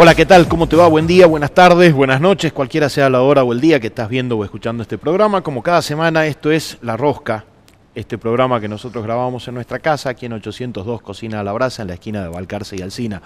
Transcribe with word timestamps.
Hola, 0.00 0.14
¿qué 0.14 0.26
tal? 0.26 0.46
¿Cómo 0.46 0.68
te 0.68 0.76
va? 0.76 0.86
Buen 0.86 1.08
día, 1.08 1.26
buenas 1.26 1.50
tardes, 1.50 1.92
buenas 1.92 2.20
noches, 2.20 2.52
cualquiera 2.52 2.88
sea 2.88 3.10
la 3.10 3.20
hora 3.20 3.42
o 3.42 3.52
el 3.52 3.60
día 3.60 3.80
que 3.80 3.88
estás 3.88 4.08
viendo 4.08 4.38
o 4.38 4.44
escuchando 4.44 4.84
este 4.84 4.96
programa. 4.96 5.40
Como 5.40 5.60
cada 5.60 5.82
semana, 5.82 6.24
esto 6.26 6.52
es 6.52 6.78
La 6.82 6.96
Rosca, 6.96 7.46
este 7.96 8.16
programa 8.16 8.60
que 8.60 8.68
nosotros 8.68 9.02
grabamos 9.02 9.48
en 9.48 9.54
nuestra 9.54 9.80
casa, 9.80 10.10
aquí 10.10 10.26
en 10.26 10.34
802 10.34 11.02
Cocina 11.02 11.40
a 11.40 11.42
la 11.42 11.52
Brasa, 11.52 11.82
en 11.82 11.88
la 11.88 11.94
esquina 11.94 12.22
de 12.22 12.28
Valcarce 12.28 12.76
y 12.76 12.80
Alcina. 12.80 13.20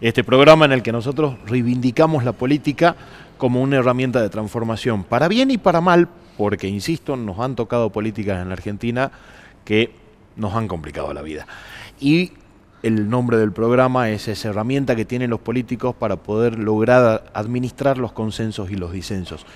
Este 0.00 0.24
programa 0.24 0.64
en 0.64 0.72
el 0.72 0.82
que 0.82 0.92
nosotros 0.92 1.36
reivindicamos 1.44 2.24
la 2.24 2.32
política 2.32 2.96
como 3.36 3.60
una 3.60 3.76
herramienta 3.76 4.22
de 4.22 4.30
transformación, 4.30 5.04
para 5.04 5.28
bien 5.28 5.50
y 5.50 5.58
para 5.58 5.82
mal, 5.82 6.08
porque, 6.38 6.68
insisto, 6.68 7.16
nos 7.16 7.38
han 7.38 7.54
tocado 7.54 7.90
políticas 7.90 8.40
en 8.40 8.48
la 8.48 8.54
Argentina 8.54 9.12
que 9.66 9.92
nos 10.36 10.54
han 10.54 10.68
complicado 10.68 11.12
la 11.12 11.20
vida. 11.20 11.46
Y 12.00 12.32
el 12.84 13.08
nombre 13.08 13.38
del 13.38 13.50
programa 13.50 14.10
es 14.10 14.28
esa 14.28 14.50
herramienta 14.50 14.94
que 14.94 15.06
tienen 15.06 15.30
los 15.30 15.40
políticos 15.40 15.94
para 15.98 16.16
poder 16.16 16.58
lograr 16.58 17.24
administrar 17.32 17.96
los 17.96 18.12
consensos 18.12 18.70
y 18.70 18.74
los 18.74 18.92
disensos. 18.92 19.46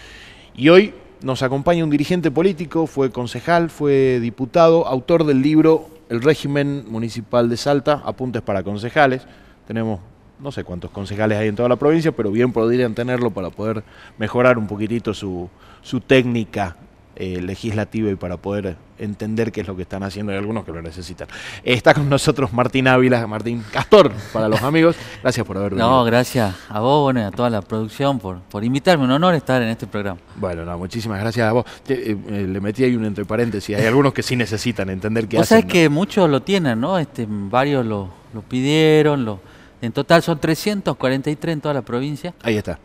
Y 0.56 0.70
hoy 0.70 0.94
nos 1.20 1.42
acompaña 1.42 1.84
un 1.84 1.90
dirigente 1.90 2.30
político, 2.30 2.86
fue 2.86 3.10
concejal, 3.10 3.68
fue 3.68 4.18
diputado, 4.20 4.86
autor 4.86 5.24
del 5.24 5.42
libro 5.42 5.90
El 6.08 6.22
régimen 6.22 6.86
municipal 6.88 7.50
de 7.50 7.58
Salta, 7.58 8.00
apuntes 8.06 8.40
para 8.40 8.62
concejales. 8.62 9.26
Tenemos 9.66 10.00
no 10.40 10.50
sé 10.50 10.64
cuántos 10.64 10.90
concejales 10.90 11.36
hay 11.36 11.48
en 11.48 11.56
toda 11.56 11.68
la 11.68 11.76
provincia, 11.76 12.12
pero 12.12 12.30
bien 12.30 12.50
podrían 12.50 12.94
tenerlo 12.94 13.30
para 13.30 13.50
poder 13.50 13.84
mejorar 14.16 14.56
un 14.56 14.66
poquitito 14.66 15.12
su, 15.12 15.50
su 15.82 16.00
técnica 16.00 16.78
eh, 17.20 17.40
legislativa 17.42 18.10
y 18.10 18.14
para 18.14 18.36
poder 18.36 18.76
entender 18.96 19.50
qué 19.50 19.62
es 19.62 19.66
lo 19.66 19.74
que 19.74 19.82
están 19.82 20.04
haciendo. 20.04 20.30
Hay 20.30 20.38
algunos 20.38 20.64
que 20.64 20.70
lo 20.70 20.80
necesitan. 20.80 21.26
Está 21.64 21.92
con 21.92 22.08
nosotros 22.08 22.52
Martín 22.52 22.86
Ávila, 22.86 23.26
Martín 23.26 23.64
Castor, 23.72 24.12
para 24.32 24.48
los 24.48 24.62
amigos. 24.62 24.94
Gracias 25.20 25.44
por 25.44 25.56
haber 25.56 25.70
venido. 25.70 25.88
No, 25.88 26.04
gracias 26.04 26.54
a 26.68 26.78
vos 26.78 27.02
bueno, 27.02 27.20
y 27.20 27.24
a 27.24 27.32
toda 27.32 27.50
la 27.50 27.60
producción 27.60 28.20
por, 28.20 28.38
por 28.42 28.62
invitarme. 28.62 29.02
Un 29.02 29.10
honor 29.10 29.34
estar 29.34 29.60
en 29.60 29.68
este 29.68 29.88
programa. 29.88 30.20
Bueno, 30.36 30.64
no, 30.64 30.78
muchísimas 30.78 31.18
gracias 31.18 31.48
a 31.48 31.52
vos. 31.52 31.64
Eh, 31.88 32.16
eh, 32.28 32.46
le 32.48 32.60
metí 32.60 32.84
ahí 32.84 32.94
un 32.94 33.04
entre 33.04 33.24
paréntesis. 33.24 33.76
Hay 33.76 33.86
algunos 33.86 34.12
que 34.12 34.22
sí 34.22 34.36
necesitan 34.36 34.88
entender 34.88 35.26
qué 35.26 35.38
vos 35.38 35.42
hacen. 35.42 35.62
sabés 35.62 35.72
que 35.72 35.88
muchos 35.88 36.30
lo 36.30 36.42
tienen, 36.42 36.80
¿no? 36.80 36.98
Este, 36.98 37.26
varios 37.28 37.84
lo, 37.84 38.10
lo 38.32 38.42
pidieron. 38.42 39.24
Lo, 39.24 39.40
en 39.82 39.90
total 39.90 40.22
son 40.22 40.38
343 40.38 41.52
en 41.52 41.60
toda 41.60 41.74
la 41.74 41.82
provincia. 41.82 42.32
Ahí 42.42 42.56
está. 42.56 42.78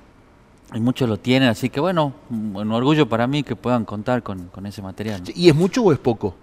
Y 0.75 0.79
muchos 0.79 1.07
lo 1.07 1.17
tienen, 1.17 1.49
así 1.49 1.69
que 1.69 1.79
bueno, 1.79 2.13
un 2.29 2.71
orgullo 2.71 3.07
para 3.07 3.27
mí 3.27 3.43
que 3.43 3.55
puedan 3.55 3.85
contar 3.85 4.23
con, 4.23 4.47
con 4.47 4.65
ese 4.65 4.81
material. 4.81 5.21
¿no? 5.21 5.31
¿Y 5.35 5.49
es 5.49 5.55
mucho 5.55 5.83
o 5.83 5.91
es 5.91 5.99
poco? 5.99 6.35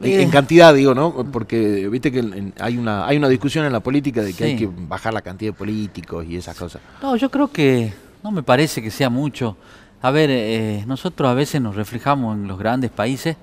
Eh. 0.00 0.22
En 0.22 0.30
cantidad, 0.30 0.74
digo, 0.74 0.94
¿no? 0.94 1.12
Porque 1.30 1.88
viste 1.88 2.10
que 2.10 2.18
en- 2.20 2.54
hay 2.58 2.76
una 2.76 3.06
hay 3.06 3.16
una 3.18 3.28
discusión 3.28 3.64
en 3.66 3.72
la 3.72 3.80
política 3.80 4.22
de 4.22 4.32
que 4.32 4.44
hay 4.44 4.56
que 4.56 4.68
bajar 4.88 5.14
la 5.14 5.22
cantidad 5.22 5.52
de 5.52 5.56
políticos 5.58 6.24
y 6.28 6.36
esas 6.36 6.56
cosas. 6.56 6.80
No, 7.02 7.14
yo 7.16 7.30
creo 7.30 7.48
que 7.52 7.92
no 8.22 8.30
me 8.32 8.42
parece 8.42 8.82
que 8.82 8.90
sea 8.90 9.10
mucho. 9.10 9.56
A 10.00 10.10
ver, 10.10 10.30
eh, 10.32 10.82
nosotros 10.86 11.28
a 11.28 11.34
veces 11.34 11.60
nos 11.60 11.76
reflejamos 11.76 12.36
en 12.36 12.48
los 12.48 12.58
grandes 12.58 12.90
países, 12.90 13.36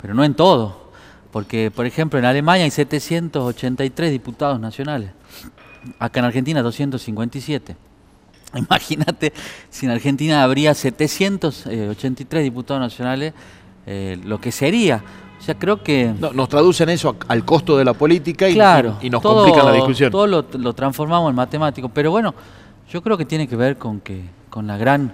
pero 0.00 0.12
no 0.12 0.22
en 0.24 0.34
todo. 0.34 0.90
Porque, 1.30 1.70
por 1.74 1.86
ejemplo, 1.86 2.18
en 2.18 2.26
Alemania 2.26 2.64
hay 2.64 2.70
783 2.70 4.10
diputados 4.10 4.60
nacionales. 4.60 5.12
Acá 5.98 6.20
en 6.20 6.26
Argentina 6.26 6.60
257. 6.62 7.74
Imagínate 8.58 9.32
si 9.70 9.86
en 9.86 9.92
Argentina 9.92 10.42
habría 10.42 10.74
783 10.74 12.42
diputados 12.42 12.80
nacionales, 12.80 13.32
eh, 13.86 14.18
lo 14.24 14.40
que 14.40 14.52
sería. 14.52 15.02
O 15.38 15.44
sea, 15.44 15.58
creo 15.58 15.82
que... 15.82 16.12
No, 16.20 16.32
nos 16.32 16.48
traducen 16.48 16.88
eso 16.88 17.16
al 17.26 17.44
costo 17.44 17.76
de 17.76 17.84
la 17.84 17.94
política 17.94 18.48
y, 18.48 18.54
Claro, 18.54 18.98
y 19.02 19.10
nos 19.10 19.22
todo- 19.22 19.42
complican 19.44 19.66
la 19.66 19.72
discusión. 19.72 20.10
Todo 20.12 20.26
lo, 20.26 20.46
lo 20.52 20.72
transformamos 20.72 21.30
en 21.30 21.36
matemático, 21.36 21.88
pero 21.88 22.10
bueno, 22.12 22.32
yo 22.90 23.02
creo 23.02 23.16
que 23.18 23.24
tiene 23.24 23.48
que 23.48 23.56
ver 23.56 23.76
con 23.76 24.00
que 24.00 24.22
con 24.48 24.66
la 24.66 24.76
gran 24.76 25.12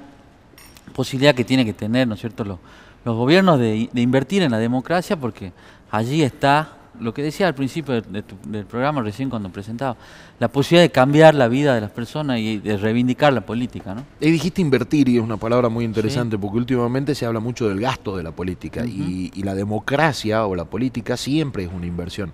posibilidad 0.94 1.34
que 1.34 1.44
tiene 1.44 1.65
que 1.65 1.72
tener, 1.72 2.06
¿no 2.09 2.15
es 2.15 2.20
cierto?, 2.20 2.44
los, 2.44 2.59
los 3.05 3.16
gobiernos 3.16 3.59
de, 3.59 3.88
de 3.93 4.00
invertir 4.00 4.43
en 4.43 4.50
la 4.50 4.59
democracia, 4.59 5.16
porque 5.16 5.53
allí 5.91 6.22
está 6.22 6.72
lo 7.00 7.14
que 7.14 7.22
decía 7.22 7.47
al 7.47 7.54
principio 7.54 7.94
de- 7.94 8.03
de 8.03 8.22
tu- 8.22 8.36
del 8.47 8.64
programa 8.66 9.03
recién 9.03 9.31
cuando 9.31 9.48
presentaba, 9.50 9.97
la 10.38 10.48
posibilidad 10.48 10.84
de 10.84 10.91
cambiar 10.91 11.34
la 11.34 11.48
vida 11.48 11.75
de 11.75 11.81
las 11.81 11.91
personas 11.91 12.38
y 12.38 12.59
de 12.59 12.76
reivindicar 12.76 13.32
la 13.32 13.41
política, 13.42 13.94
¿no? 13.94 14.04
Y 14.20 14.31
dijiste 14.31 14.60
invertir 14.60 15.08
y 15.08 15.16
es 15.19 15.22
una 15.22 15.37
palabra 15.37 15.69
muy 15.69 15.84
interesante 15.84 16.38
porque 16.38 16.58
últimamente 16.58 17.14
se 17.14 17.26
habla 17.26 17.41
mucho 17.41 17.69
del 17.69 17.81
gasto 17.81 18.16
de 18.16 18.22
la 18.22 18.32
política 18.32 18.84
y, 18.84 19.31
y 19.34 19.42
la 19.42 19.54
democracia 19.54 20.47
o 20.47 20.54
la 20.54 20.64
política 20.64 21.16
siempre 21.16 21.64
es 21.64 21.70
una 21.72 21.87
inversión. 21.87 22.32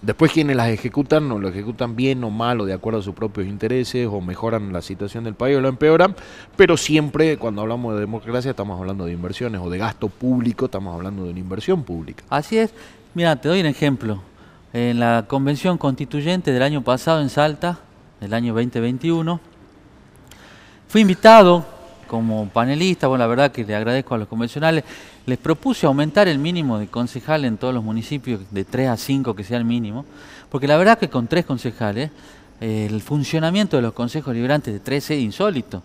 Después 0.00 0.30
quienes 0.30 0.54
las 0.54 0.68
ejecutan, 0.68 1.28
no 1.28 1.40
lo 1.40 1.48
ejecutan 1.48 1.96
bien 1.96 2.22
o 2.22 2.30
mal 2.30 2.60
o 2.60 2.64
de 2.66 2.72
acuerdo 2.72 3.00
a 3.00 3.02
sus 3.02 3.16
propios 3.16 3.48
intereses 3.48 4.06
o 4.08 4.20
mejoran 4.20 4.72
la 4.72 4.80
situación 4.80 5.24
del 5.24 5.34
país 5.34 5.56
o 5.56 5.60
lo 5.60 5.68
empeoran, 5.68 6.14
pero 6.56 6.76
siempre 6.76 7.36
cuando 7.36 7.62
hablamos 7.62 7.94
de 7.94 8.00
democracia 8.00 8.52
estamos 8.52 8.78
hablando 8.78 9.06
de 9.06 9.12
inversiones 9.12 9.60
o 9.60 9.68
de 9.68 9.76
gasto 9.78 10.08
público, 10.08 10.66
estamos 10.66 10.94
hablando 10.94 11.24
de 11.24 11.30
una 11.30 11.40
inversión 11.40 11.82
pública. 11.82 12.22
Así 12.30 12.58
es. 12.58 12.72
Mira, 13.14 13.36
te 13.36 13.48
doy 13.48 13.60
un 13.60 13.66
ejemplo. 13.66 14.22
En 14.72 15.00
la 15.00 15.24
convención 15.26 15.78
constituyente 15.78 16.52
del 16.52 16.62
año 16.62 16.82
pasado 16.82 17.22
en 17.22 17.30
Salta, 17.30 17.78
del 18.20 18.34
año 18.34 18.52
2021, 18.52 19.40
fui 20.88 21.00
invitado 21.00 21.64
como 22.06 22.48
panelista, 22.50 23.06
bueno, 23.06 23.24
la 23.24 23.28
verdad 23.28 23.50
que 23.50 23.64
le 23.64 23.74
agradezco 23.74 24.14
a 24.14 24.18
los 24.18 24.28
convencionales, 24.28 24.84
les 25.24 25.38
propuse 25.38 25.86
aumentar 25.86 26.28
el 26.28 26.38
mínimo 26.38 26.78
de 26.78 26.88
concejales 26.88 27.48
en 27.48 27.56
todos 27.56 27.72
los 27.72 27.82
municipios, 27.82 28.40
de 28.50 28.64
3 28.64 28.88
a 28.90 28.96
5 28.98 29.34
que 29.34 29.42
sea 29.42 29.56
el 29.56 29.64
mínimo, 29.64 30.04
porque 30.50 30.68
la 30.68 30.76
verdad 30.76 30.98
que 30.98 31.08
con 31.08 31.28
tres 31.28 31.46
concejales, 31.46 32.10
el 32.60 33.00
funcionamiento 33.00 33.76
de 33.76 33.82
los 33.82 33.94
consejos 33.94 34.34
liberantes 34.34 34.74
de 34.74 34.80
13 34.80 35.16
es 35.16 35.22
insólito. 35.22 35.82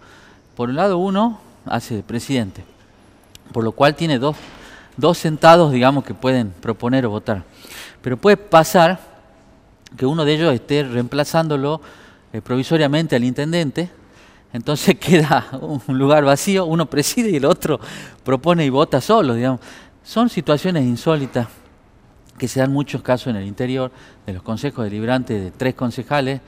Por 0.55 0.69
un 0.69 0.75
lado, 0.75 0.97
uno 0.97 1.40
hace 1.66 1.95
de 1.95 2.03
presidente, 2.03 2.66
por 3.53 3.63
lo 3.63 3.72
cual 3.72 3.95
tiene 3.95 4.19
dos, 4.19 4.35
dos 4.98 5.18
sentados, 5.18 5.72
digamos, 5.72 6.04
que 6.04 6.14
pueden 6.14 6.52
proponer 6.52 7.06
o 7.06 7.09
votar. 7.09 7.44
Pero 8.02 8.18
puede 8.18 8.38
pasar 8.38 9.00
que 9.98 10.06
uno 10.06 10.26
de 10.26 10.34
ellos 10.34 10.54
esté 10.54 10.84
reemplazándolo 10.84 11.81
eh, 12.31 12.42
provisoriamente 12.42 13.16
al 13.16 13.24
intendente, 13.24 13.90
entonces 14.53 14.96
queda 15.00 15.48
un 15.62 15.98
lugar 15.98 16.24
vacío, 16.24 16.66
uno 16.66 16.86
preside 16.86 17.30
y 17.30 17.36
el 17.36 17.46
otro 17.46 17.80
propone 18.24 18.66
y 18.66 18.70
vota 18.70 19.02
solo, 19.02 19.34
digamos. 19.34 19.59
Son 20.03 20.30
situaciones 20.30 20.84
insólitas 20.84 21.48
que 22.38 22.48
se 22.48 22.59
dan 22.59 22.72
muchos 22.72 23.02
casos 23.02 23.28
en 23.28 23.38
el 23.38 23.48
interior 23.48 23.92
de 24.26 24.34
los 24.34 24.44
consejos 24.44 24.84
deliberantes 24.86 25.42
de 25.42 25.52
tres 25.52 25.76
concejales. 25.76 26.42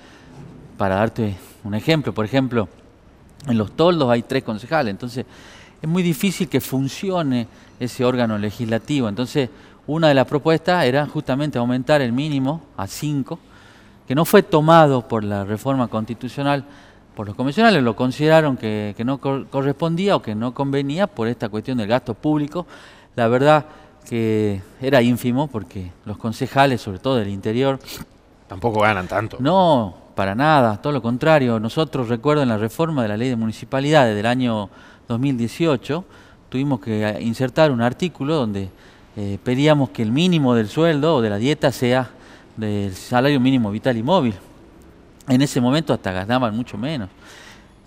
Para 0.78 0.96
darte 0.96 1.36
un 1.64 1.74
ejemplo, 1.74 2.14
por 2.14 2.26
ejemplo, 2.26 2.68
en 3.48 3.58
los 3.58 3.72
toldos 3.76 4.10
hay 4.10 4.24
tres 4.24 4.44
concejales, 4.44 4.92
entonces 4.92 5.26
es 5.82 5.90
muy 5.90 6.04
difícil 6.04 6.48
que 6.50 6.62
funcione 6.62 7.48
ese 7.80 8.04
órgano 8.06 8.38
legislativo. 8.38 9.08
Entonces, 9.10 9.50
una 9.88 10.08
de 10.08 10.14
las 10.16 10.26
propuestas 10.28 10.86
era 10.86 11.06
justamente 11.06 11.58
aumentar 11.58 12.02
el 12.02 12.12
mínimo 12.12 12.62
a 12.78 12.88
cinco, 12.88 13.38
que 14.08 14.16
no 14.16 14.26
fue 14.26 14.44
tomado 14.44 15.08
por 15.08 15.24
la 15.24 15.44
reforma 15.44 15.88
constitucional, 15.88 16.64
por 17.16 17.28
los 17.28 17.36
convencionales, 17.36 17.82
lo 17.82 17.96
consideraron 17.96 18.58
que, 18.58 18.94
que 18.98 19.04
no 19.06 19.20
cor- 19.20 19.48
correspondía 19.48 20.16
o 20.16 20.22
que 20.22 20.36
no 20.36 20.54
convenía 20.54 21.08
por 21.08 21.28
esta 21.28 21.50
cuestión 21.50 21.78
del 21.78 21.88
gasto 21.88 22.14
público. 22.14 22.66
La 23.16 23.28
verdad 23.28 23.66
que 24.08 24.62
era 24.82 25.02
ínfimo 25.02 25.48
porque 25.48 25.92
los 26.06 26.18
concejales, 26.18 26.82
sobre 26.82 27.00
todo 27.00 27.16
del 27.16 27.30
interior, 27.30 27.80
Tampoco 28.48 28.82
ganan 28.82 29.08
tanto. 29.08 29.38
no, 29.40 29.96
para 30.14 30.36
nada, 30.36 30.80
todo 30.82 30.94
lo 30.94 31.02
contrario. 31.02 31.60
Nosotros, 31.60 32.10
recuerdo, 32.10 32.44
en 32.44 32.50
la 32.50 32.58
reforma 32.58 33.02
de 33.02 33.08
la 33.10 33.18
ley 33.18 33.30
de 33.30 33.36
municipalidades 33.36 34.16
del 34.16 34.26
año 34.26 34.70
2018, 35.08 36.06
tuvimos 36.50 36.80
que 36.80 37.08
eh, 37.08 37.22
insertar 37.22 37.72
un 37.72 37.82
artículo 37.82 38.36
donde 38.36 38.70
eh, 39.18 39.38
pedíamos 39.44 39.90
que 39.90 40.02
el 40.02 40.12
mínimo 40.12 40.56
del 40.56 40.68
sueldo 40.68 41.16
o 41.16 41.22
de 41.22 41.30
la 41.30 41.38
dieta 41.38 41.72
sea 41.72 42.10
del 42.58 42.94
salario 42.96 43.40
mínimo 43.40 43.72
vital 43.72 43.98
y 43.98 44.04
móvil. 44.04 44.36
En 45.28 45.42
ese 45.42 45.60
momento 45.60 45.94
hasta 45.94 46.12
ganaban 46.12 46.56
mucho 46.56 46.78
menos. 46.78 47.10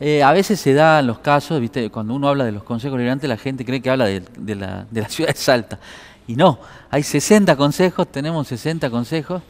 Eh, 0.01 0.23
a 0.23 0.33
veces 0.33 0.61
se 0.61 0.75
dan 0.75 1.07
los 1.07 1.19
casos, 1.19 1.61
¿viste? 1.61 1.91
cuando 1.91 2.15
uno 2.15 2.29
habla 2.29 2.45
de 2.45 2.53
los 2.53 2.63
consejos 2.63 2.99
liberantes, 2.99 3.29
la 3.29 3.37
gente 3.37 3.65
cree 3.65 3.81
que 3.81 3.91
habla 3.91 4.07
de, 4.07 4.55
la 4.55 4.87
ciudad 5.09 5.31
de 5.31 5.37
Salta. 5.37 5.79
Y 6.27 6.37
no, 6.37 6.59
hay 6.91 7.03
60 7.03 7.57
consejos, 7.57 8.07
tenemos 8.09 8.47
60 8.49 8.91
consejos, 8.91 9.43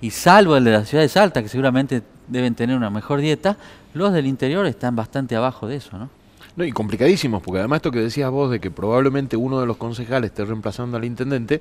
y 0.00 0.10
salvo 0.10 0.56
el 0.56 0.64
de 0.64 0.72
la 0.72 0.84
ciudad 0.84 1.02
de 1.02 1.08
Salta, 1.08 1.42
que 1.42 1.48
seguramente 1.48 2.02
deben 2.26 2.54
tener 2.54 2.76
una 2.76 2.90
mejor 2.90 3.20
dieta, 3.20 3.56
los 3.94 4.12
del 4.12 4.26
interior 4.26 4.66
están 4.66 4.96
bastante 4.96 5.36
abajo 5.36 5.68
de 5.68 5.76
eso, 5.76 5.96
¿no? 5.98 6.21
No, 6.56 6.64
y 6.64 6.72
complicadísimos, 6.72 7.42
porque 7.42 7.60
además 7.60 7.76
esto 7.78 7.90
que 7.90 8.00
decías 8.00 8.30
vos 8.30 8.50
de 8.50 8.60
que 8.60 8.70
probablemente 8.70 9.36
uno 9.36 9.60
de 9.60 9.66
los 9.66 9.76
concejales 9.78 10.30
esté 10.30 10.44
reemplazando 10.44 10.96
al 10.98 11.04
intendente, 11.04 11.60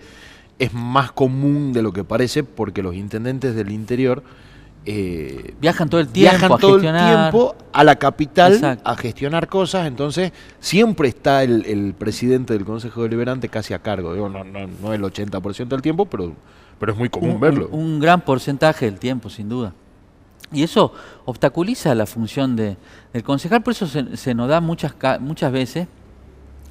es 0.60 0.74
más 0.74 1.12
común 1.14 1.72
de 1.74 1.82
lo 1.82 1.94
que 1.94 2.04
parece 2.04 2.44
porque 2.44 2.84
los 2.84 2.94
intendentes 2.96 3.56
del 3.56 3.72
interior 3.72 4.22
eh, 4.86 5.54
Viajan 5.62 5.90
todo 5.90 6.02
el 6.02 6.08
tiempo 6.08 6.32
viajan 6.32 6.52
a 6.52 6.58
todo 6.58 6.76
el 6.76 6.82
gestionar. 6.82 7.32
tiempo 7.32 7.56
a 7.72 7.84
la 7.84 7.96
capital 7.98 8.54
Exacto. 8.54 8.90
a 8.90 8.96
gestionar 8.98 9.48
cosas, 9.48 9.86
entonces 9.88 10.32
siempre 10.60 11.08
está 11.08 11.44
el, 11.44 11.66
el 11.68 11.94
presidente 11.94 12.54
del 12.54 12.66
Consejo 12.66 13.04
Deliberante 13.04 13.48
casi 13.48 13.74
a 13.76 13.80
cargo. 13.80 14.14
Digo, 14.14 14.28
no, 14.28 14.44
no, 14.44 14.66
no 14.82 14.94
el 14.94 15.02
80% 15.04 15.68
del 15.68 15.82
tiempo, 15.84 16.06
pero, 16.08 16.34
pero 16.80 16.94
es 16.94 16.98
muy 16.98 17.10
común 17.10 17.32
un, 17.36 17.40
verlo. 17.40 17.70
un- 17.72 17.80
un 17.94 18.00
gran 18.00 18.22
porcentaje 18.22 18.86
del 18.86 18.98
tiempo, 18.98 19.30
sin 19.30 19.50
duda. 19.50 19.74
Y 20.52 20.64
eso 20.64 20.94
obstaculiza 21.26 21.96
la 21.96 22.06
función 22.06 22.56
de, 22.56 22.78
del 23.14 23.24
concejal, 23.24 23.64
por 23.64 23.72
eso 23.72 23.88
se, 23.88 24.36
nos 24.36 24.50
da 24.50 24.60
muchas, 24.60 24.94
muchas 25.20 25.52
veces, 25.52 25.88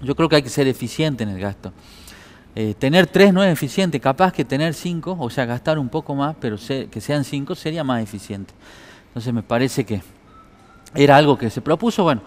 yo 0.02 0.14
creo 0.14 0.28
que 0.28 0.36
hay 0.36 0.42
que 0.42 0.50
ser 0.50 0.66
eficiente 0.66 1.24
en 1.24 1.30
el 1.30 1.40
gasto. 1.40 1.72
Eh, 2.54 2.74
tener 2.78 3.06
tres 3.06 3.32
no 3.32 3.42
es 3.42 3.52
eficiente, 3.52 3.98
capaz 4.00 4.32
que 4.32 4.44
tener 4.44 4.74
cinco, 4.74 5.16
o 5.18 5.30
sea, 5.30 5.46
gastar 5.46 5.78
un 5.78 5.88
poco 5.88 6.14
más, 6.14 6.36
pero 6.40 6.56
que 6.58 7.00
sean 7.00 7.24
cinco 7.24 7.54
sería 7.54 7.84
más 7.84 8.02
eficiente. 8.02 8.52
Entonces 9.08 9.32
me 9.32 9.42
parece 9.42 9.84
que 9.84 10.02
era 10.94 11.16
algo 11.16 11.38
que 11.38 11.48
se 11.48 11.60
propuso, 11.60 12.02
bueno, 12.02 12.20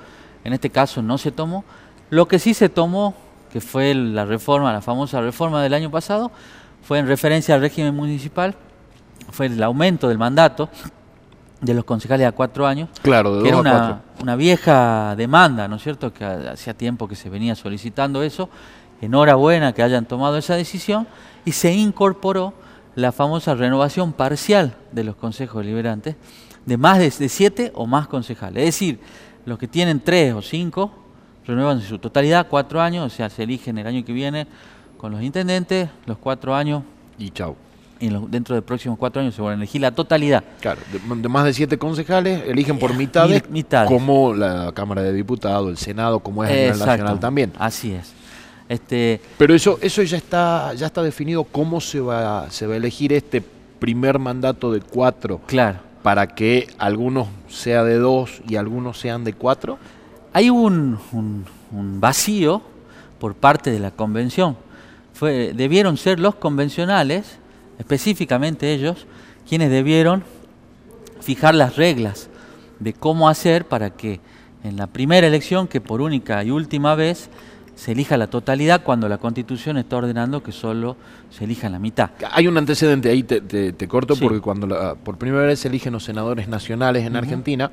en 0.44 0.53
este 0.53 0.69
caso 0.69 1.01
no 1.01 1.17
se 1.17 1.31
tomó. 1.31 1.65
Lo 2.09 2.27
que 2.27 2.39
sí 2.39 2.53
se 2.53 2.69
tomó, 2.69 3.13
que 3.51 3.61
fue 3.61 3.94
la 3.94 4.25
reforma, 4.25 4.73
la 4.73 4.81
famosa 4.81 5.21
reforma 5.21 5.61
del 5.61 5.73
año 5.73 5.91
pasado, 5.91 6.31
fue 6.81 7.00
en 7.00 7.07
referencia 7.07 7.55
al 7.55 7.61
régimen 7.61 7.94
municipal, 7.94 8.55
fue 9.31 9.45
el 9.47 9.61
aumento 9.61 10.07
del 10.07 10.17
mandato 10.17 10.69
de 11.63 11.74
los 11.74 11.83
concejales 11.86 12.27
a 12.27 12.31
cuatro 12.33 12.68
años, 12.68 12.89
Claro, 13.01 13.38
de 13.38 13.44
que 13.44 13.50
era 13.50 13.57
una, 14.21 14.36
vieja 14.36 15.15
demanda, 15.15 15.68
¿no 15.68 15.77
es 15.77 15.83
cierto? 15.83 16.13
Que 16.13 16.24
ha- 16.25 16.51
hacía 16.51 16.74
tiempo 16.74 17.07
que 17.07 17.15
se 17.15 17.30
venía 17.30 17.56
solicitando 17.56 18.21
eso. 18.21 18.50
Enhorabuena 19.01 19.74
que 19.74 19.83
hayan 19.83 20.06
tomado 20.06 20.38
esa 20.38 20.56
decisión 20.56 21.07
y 21.45 21.51
se 21.51 21.74
incorporó 21.74 22.54
la 22.95 23.12
famosa 23.12 23.56
renovación 23.56 24.13
parcial 24.13 24.75
de 24.92 25.04
los 25.04 25.15
consejos 25.15 25.62
deliberantes 25.63 26.15
de 26.65 26.77
más 26.77 27.00
de, 27.00 27.10
de 27.10 27.30
siete 27.30 27.71
o 27.75 27.86
más 27.88 28.07
concejales. 28.07 28.60
Es 28.63 28.75
decir, 28.75 29.00
los 29.45 29.57
que 29.57 29.68
tienen 29.68 30.00
tres 30.00 30.33
o 30.33 30.42
cinco 30.42 30.92
renuevan 31.45 31.80
en 31.80 31.83
su 31.83 32.00
totalidad 32.00 32.48
cuatro 32.50 32.81
años, 32.81 33.06
o 33.06 33.10
sea, 33.15 33.30
se 33.30 33.44
eligen 33.44 33.77
el 33.77 33.88
año 33.88 34.06
que 34.06 34.13
viene 34.13 34.48
con 34.98 35.12
los 35.12 35.21
intendentes, 35.21 35.89
los 36.06 36.18
cuatro 36.18 36.56
años 36.56 36.83
Y 37.18 37.30
chau. 37.31 37.56
En 38.07 38.13
los- 38.13 38.31
dentro 38.31 38.55
de 38.55 38.61
los 38.61 38.65
próximos 38.65 38.97
cuatro 38.97 39.21
años 39.21 39.35
se 39.35 39.41
van 39.41 39.53
a 39.53 39.55
elegir 39.55 39.81
la 39.81 39.91
totalidad. 39.91 40.44
Claro, 40.61 40.81
de, 40.91 41.15
de 41.21 41.29
más 41.29 41.45
de 41.45 41.53
siete 41.53 41.77
concejales 41.77 42.44
eligen 42.47 42.77
por 42.79 42.94
mitades, 42.95 43.50
mitades. 43.50 43.89
como 43.89 44.33
la 44.33 44.71
Cámara 44.73 45.01
de 45.03 45.13
Diputados, 45.13 45.69
el 45.69 45.77
Senado, 45.77 46.19
como 46.19 46.44
es 46.44 46.50
a 46.50 46.53
nivel 46.53 46.79
nacional 46.79 47.19
también. 47.19 47.51
Así 47.59 47.94
es. 47.94 48.13
Este, 48.69 49.19
Pero 49.38 49.53
eso, 49.53 49.77
eso 49.81 50.01
ya 50.03 50.17
está, 50.17 50.73
ya 50.73 50.85
está 50.88 51.03
definido 51.03 51.44
cómo 51.44 51.81
se 51.81 52.00
va, 52.00 52.50
se 52.50 52.65
va 52.65 52.73
a 52.73 52.77
elegir 52.77 53.11
este 53.13 53.44
primer 53.79 54.17
mandato 54.19 54.71
de 54.71 54.79
cuatro 54.79 55.41
claro. 55.45 55.79
para 56.01 56.27
que 56.27 56.67
algunos 56.77 57.27
sea 57.50 57.83
de 57.83 57.97
dos 57.97 58.41
y 58.47 58.55
algunos 58.55 58.97
sean 59.00 59.23
de 59.25 59.33
cuatro. 59.33 59.77
Hay 60.31 60.50
un, 60.50 60.97
un- 61.11 61.45
un 61.71 62.00
vacío 62.00 62.61
por 63.19 63.35
parte 63.35 63.69
de 63.71 63.79
la 63.79 63.91
convención. 63.91 64.55
Fue, 65.13 65.51
debieron 65.53 65.97
ser 65.97 66.19
los 66.19 66.35
convencionales, 66.35 67.38
específicamente 67.80 68.74
ellos, 68.74 69.06
quienes 69.48 69.70
debieron 69.70 70.24
fijar 71.22 71.56
las 71.56 71.75
reglas 71.75 72.30
de 72.80 72.94
cómo 72.94 73.30
hacer 73.30 73.66
para 73.66 73.92
que 73.92 74.20
en 74.64 74.78
la 74.78 74.88
primera 74.88 75.28
elección, 75.28 75.68
que 75.68 75.81
por 75.81 76.02
única 76.02 76.44
y 76.44 76.52
última 76.52 76.96
vez, 76.96 77.30
se 77.75 77.92
elija 77.94 78.18
la 78.18 78.28
totalidad 78.28 78.84
cuando 78.84 79.10
la 79.10 79.18
constitución 79.18 79.78
está 79.78 79.98
ordenando 79.98 80.44
que 80.44 80.52
solo 80.52 80.96
se 81.31 81.46
elija 81.46 81.70
la 81.70 81.80
mitad. 81.80 82.12
Hay 82.31 82.48
un 82.48 82.58
antecedente 82.58 83.10
ahí, 83.10 83.24
te, 83.24 83.42
te- 83.42 83.74
te 83.74 83.88
corto, 83.88 84.16
Sí. 84.16 84.22
porque 84.24 84.40
cuando 84.42 84.68
la- 84.68 84.96
por 84.96 85.18
primera 85.18 85.44
vez 85.46 85.60
se 85.60 85.68
eligen 85.70 85.92
los 85.94 86.04
senadores 86.04 86.48
nacionales 86.48 87.04
en 87.06 87.16
Argentina, 87.16 87.72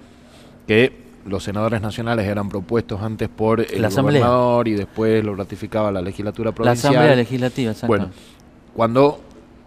que 0.66 1.10
los 1.26 1.44
senadores 1.44 1.82
nacionales 1.82 2.26
eran 2.26 2.48
propuestos 2.48 3.02
antes 3.02 3.28
por 3.28 3.60
el 3.60 3.82
La 3.82 3.88
Asamblea. 3.88 4.26
y 4.64 4.70
después 4.72 5.22
lo 5.22 5.34
ratificaba 5.36 5.92
la 5.92 6.00
legislatura 6.00 6.48
La 6.50 6.54
provincial. 6.54 6.92
Asamblea 6.94 7.16
Legislativa, 7.16 7.70
exacto. 7.72 7.86
Bueno, 7.88 8.08
cuando, 8.74 9.20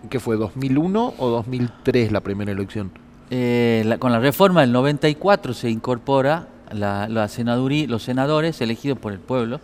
¿qué 0.09 0.19
fue? 0.19 0.37
¿2001 0.37 1.13
o 1.17 1.29
2003 1.29 2.11
la 2.11 2.21
primera 2.21 2.51
elección? 2.51 2.91
Eh, 3.29 3.83
la- 3.85 3.97
con 3.97 4.11
la 4.11 4.19
reforma 4.19 4.61
del 4.61 4.71
94 4.71 5.53
se 5.53 5.69
incorpora 5.69 6.47
la, 6.71 7.07
la 7.07 7.25
senadurí- 7.27 7.87
los 7.87 8.03
senadores 8.03 8.61
elegidos 8.61 8.97
por 8.99 9.13
el 9.13 9.19
pueblo. 9.19 9.59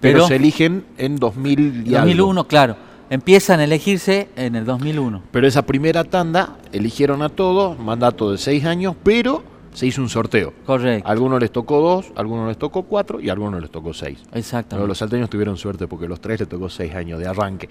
Pero, 0.00 0.18
Pero, 0.18 0.26
se 0.28 0.36
eligen 0.36 0.84
en 0.98 1.16
2000 1.16 1.84
y 1.86 1.94
algo. 1.94 2.00
2001, 2.06 2.44
claro, 2.46 2.76
empiezan 3.10 3.60
a 3.60 3.64
elegirse 3.64 4.28
en 4.36 4.54
el 4.54 4.64
2001. 4.64 5.22
Pero 5.30 5.46
esa 5.46 5.62
primera 5.62 6.04
tanda 6.04 6.56
eligieron 6.72 7.22
a 7.22 7.28
todos, 7.30 7.78
mandato 7.78 8.30
de 8.30 8.38
seis 8.38 8.64
años, 8.66 8.94
pero 9.02 9.42
se 9.74 9.86
hizo 9.86 10.00
un 10.00 10.08
sorteo. 10.08 10.54
Correcto, 10.64 11.06
A 11.06 11.12
algunos 11.12 11.38
les 11.40 11.50
tocó 11.52 11.80
dos, 11.80 12.06
algunos 12.16 12.48
les 12.48 12.56
tocó 12.56 12.84
cuatro 12.84 13.20
y 13.20 13.28
algunos 13.28 13.60
les 13.60 13.70
tocó 13.70 13.92
seis. 13.92 14.18
Pero 14.24 14.38
exactamente. 14.38 14.88
los 14.88 14.96
salteños 14.96 15.28
tuvieron 15.28 15.56
suerte 15.58 15.86
porque 15.86 16.08
los 16.08 16.20
tres 16.20 16.40
les 16.40 16.48
tocó 16.48 16.70
seis 16.70 16.94
años 16.94 17.18
de 17.18 17.26
arranque. 17.26 17.68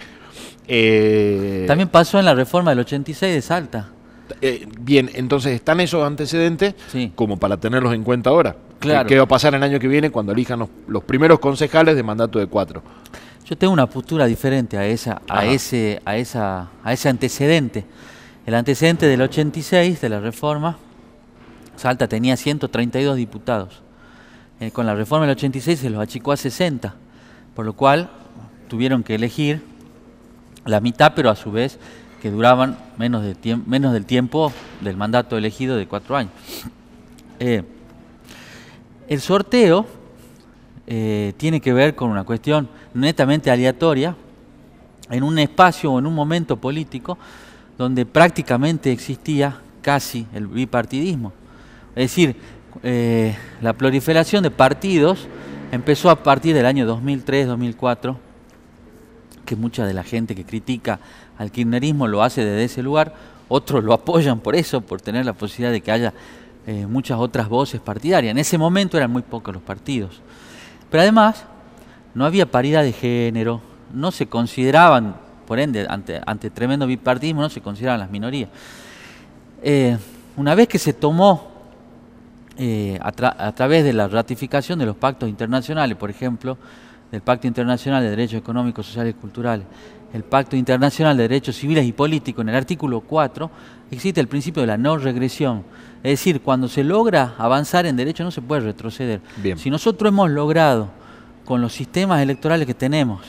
Eh, 0.68 1.66
También 1.68 1.90
pasó 1.90 2.20
en 2.20 2.26
la 2.26 2.34
reforma 2.36 2.72
del 2.72 2.80
86 2.80 3.34
de 3.34 3.42
Salta. 3.42 3.90
eh, 4.42 4.66
bien, 4.80 5.10
entonces 5.16 5.54
están 5.54 5.80
esos 5.82 6.06
antecedentes 6.06 6.76
Sí. 6.92 7.12
como 7.16 7.38
para 7.38 7.58
tenerlos 7.58 7.94
en 7.94 8.04
cuenta 8.04 8.30
ahora. 8.30 8.56
Claro. 8.80 9.08
¿Qué 9.08 9.18
va 9.18 9.24
a 9.24 9.28
pasar 9.28 9.54
el 9.56 9.64
año 9.64 9.80
que 9.80 9.88
viene 9.88 10.10
cuando 10.10 10.32
elijan 10.32 10.60
los, 10.60 10.70
los 10.88 11.04
primeros 11.04 11.40
concejales 11.40 11.96
de 11.96 12.04
mandato 12.04 12.40
de 12.40 12.48
cuatro? 12.48 12.82
Yo 13.46 13.58
tengo 13.58 13.74
una 13.74 13.88
postura 13.88 14.26
diferente 14.26 14.78
a 14.78 14.86
esa, 14.86 15.22
a 15.28 15.46
ese, 15.46 16.02
a 16.06 16.16
esa, 16.18 16.70
a 16.84 16.94
ese 16.94 17.10
antecedente. 17.10 17.86
El 18.46 18.56
antecedente 18.56 19.06
del 19.06 19.22
86 19.22 20.02
de 20.02 20.10
la 20.10 20.20
reforma, 20.20 20.78
Salta 21.76 22.08
tenía 22.08 22.38
132 22.38 23.18
diputados. 23.18 23.82
Eh, 24.60 24.72
con 24.72 24.86
la 24.86 24.96
reforma 24.96 25.26
del 25.26 25.36
86 25.36 25.80
se 25.80 25.90
los 25.90 26.02
achicó 26.02 26.32
a 26.32 26.38
60, 26.38 26.96
por 27.56 27.66
lo 27.66 27.74
cual 27.74 28.10
tuvieron 28.68 29.04
que 29.04 29.16
elegir 29.16 29.62
la 30.66 30.80
mitad, 30.80 31.14
pero 31.16 31.30
a 31.30 31.36
su 31.36 31.52
vez 31.52 31.80
que 32.22 32.32
duraban 32.32 32.78
menos, 32.98 33.24
menos 33.66 33.94
del 33.94 34.06
tiempo 34.06 34.54
del 34.82 34.96
mandato 34.96 35.38
elegido 35.38 35.76
de 35.76 35.88
cuatro 35.88 36.16
años. 36.16 36.32
Eh, 37.40 37.64
el 39.10 39.20
sorteo 39.20 39.86
eh, 40.88 41.34
tiene 41.38 41.60
que 41.60 41.74
ver 41.74 41.96
con 41.96 42.10
una 42.10 42.24
cuestión 42.24 42.70
netamente 42.94 43.52
aleatoria, 43.52 44.16
en 45.10 45.24
un 45.24 45.38
espacio 45.40 45.92
o 45.92 46.00
en 46.00 46.06
un 46.06 46.16
momento 46.16 46.58
político 46.58 47.18
donde 47.78 48.06
prácticamente 48.06 48.92
existía 48.92 49.60
casi 49.82 50.26
el 50.34 50.48
bipartidismo. 50.48 51.34
Es 51.96 52.10
decir, 52.10 52.36
eh, 52.82 53.36
la 53.62 53.74
proliferación 53.74 54.42
de 54.42 54.50
partidos 54.50 55.28
empezó 55.72 56.10
a 56.10 56.24
partir 56.24 56.56
del 56.56 56.66
año 56.66 56.88
2003-2004, 56.88 58.16
que 59.46 59.56
mucha 59.56 59.86
de 59.86 59.94
la 59.94 60.04
gente 60.04 60.34
que 60.34 60.44
critica 60.44 61.00
al 61.38 61.52
kirchnerismo 61.52 62.08
lo 62.08 62.24
hace 62.24 62.44
desde 62.44 62.64
ese 62.64 62.84
lugar, 62.84 63.14
otros 63.48 63.84
lo 63.84 63.94
apoyan 63.94 64.40
por 64.40 64.56
eso, 64.56 64.82
por 64.82 65.02
tener 65.02 65.26
la 65.26 65.34
posibilidad 65.34 65.72
de 65.72 65.82
que 65.82 65.92
haya 65.92 66.14
eh, 66.66 66.88
muchas 66.88 67.20
otras 67.20 67.48
voces 67.48 67.80
partidarias. 67.80 68.32
En 68.32 68.38
ese 68.38 68.58
momento 68.58 68.98
eran 68.98 69.12
muy 69.12 69.22
pocos 69.22 69.54
los 69.54 69.64
partidos. 69.64 70.22
Pero 70.90 71.02
además, 71.02 71.46
no 72.16 72.26
había 72.26 72.50
paridad 72.50 72.84
de 72.84 72.94
género, 72.94 73.62
no 73.94 74.12
se 74.12 74.28
consideraban, 74.28 75.16
por 75.46 75.60
ende, 75.60 75.86
ante, 75.88 76.50
tremendo 76.50 76.88
bipartidismo, 76.88 77.42
no 77.42 77.50
se 77.50 77.62
consideraban 77.62 78.00
las 78.00 78.10
minorías. 78.10 78.50
Eh, 79.62 79.98
una 80.36 80.56
vez 80.56 80.68
que 80.68 80.80
se 80.80 80.94
tomó 80.94 81.53
eh, 82.58 82.98
a, 83.02 83.12
tra- 83.12 83.36
a 83.38 83.52
través 83.54 83.84
de 83.84 83.94
la 83.94 84.08
ratificación 84.08 84.80
de 84.80 84.86
los 84.86 84.96
pactos 84.96 85.30
internacionales, 85.30 85.98
por 85.98 86.10
ejemplo, 86.10 86.58
del 87.12 87.22
Pacto 87.22 87.48
Internacional 87.48 88.02
de 88.04 88.10
Derechos 88.10 88.40
Económicos, 88.40 88.86
Sociales 88.88 89.16
y 89.18 89.22
Culturales, 89.22 89.66
el 90.14 90.24
Pacto 90.24 90.56
Internacional 90.56 91.18
de 91.18 91.24
Derechos 91.24 91.56
Civiles 91.56 91.86
y 91.86 91.92
Políticos, 91.92 92.44
en 92.44 92.50
el 92.50 92.56
artículo 92.56 93.02
4, 93.02 93.50
existe 93.92 94.20
el 94.22 94.28
principio 94.28 94.62
de 94.62 94.68
la 94.68 94.78
no 94.78 94.98
regresión. 94.98 95.64
Es 96.04 96.20
decir, 96.20 96.42
cuando 96.42 96.68
se 96.68 96.84
logra 96.84 97.34
avanzar 97.38 97.86
en 97.86 97.96
derecho 97.96 98.24
no 98.24 98.32
se 98.32 98.42
puede 98.42 98.62
retroceder. 98.62 99.22
Bien. 99.38 99.58
Si 99.58 99.70
nosotros 99.70 100.10
hemos 100.10 100.30
logrado, 100.30 100.90
con 101.46 101.62
los 101.62 101.74
sistemas 101.74 102.22
electorales 102.22 102.66
que 102.68 102.74
tenemos, 102.74 103.22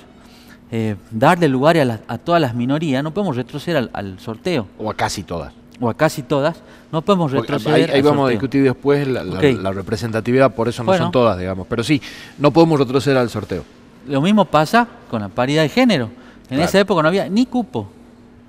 eh, 0.70 0.96
darle 1.10 1.48
lugar 1.48 1.76
a, 2.08 2.18
todas 2.18 2.40
las 2.40 2.54
minorías, 2.54 3.02
no 3.02 3.12
podemos 3.12 3.36
retroceder 3.36 3.76
al, 3.76 3.90
al 3.92 4.18
sorteo, 4.18 4.66
O 4.78 4.90
a 4.90 4.94
casi 4.94 5.22
todas. 5.22 5.52
O 5.80 5.88
a 5.90 5.94
casi 5.94 6.22
todas, 6.22 6.56
no 6.92 7.02
podemos 7.02 7.32
retroceder 7.32 7.90
ahí 7.90 7.96
ahí 7.96 8.02
vamos 8.02 8.28
a 8.28 8.30
discutir 8.30 8.62
después 8.62 9.06
la, 9.08 9.24
la- 9.24 9.38
Ok. 9.38 9.44
la 9.60 9.72
representatividad, 9.72 10.54
por 10.54 10.68
eso 10.68 10.82
no 10.82 10.88
Bueno. 10.88 11.04
son 11.06 11.12
todas, 11.12 11.38
digamos. 11.38 11.66
Pero 11.68 11.82
sí, 11.82 12.00
no 12.38 12.50
podemos 12.52 12.78
retroceder 12.78 13.16
al 13.18 13.28
sorteo. 13.30 13.64
Lo 14.06 14.20
mismo 14.20 14.44
pasa 14.44 14.86
con 15.10 15.22
la 15.22 15.28
paridad 15.28 15.62
de 15.62 15.68
género. 15.68 16.04
En 16.44 16.48
Claro. 16.56 16.64
esa 16.64 16.78
época 16.80 17.02
no 17.02 17.08
había 17.08 17.28
ni 17.28 17.46
cupo. 17.46 17.88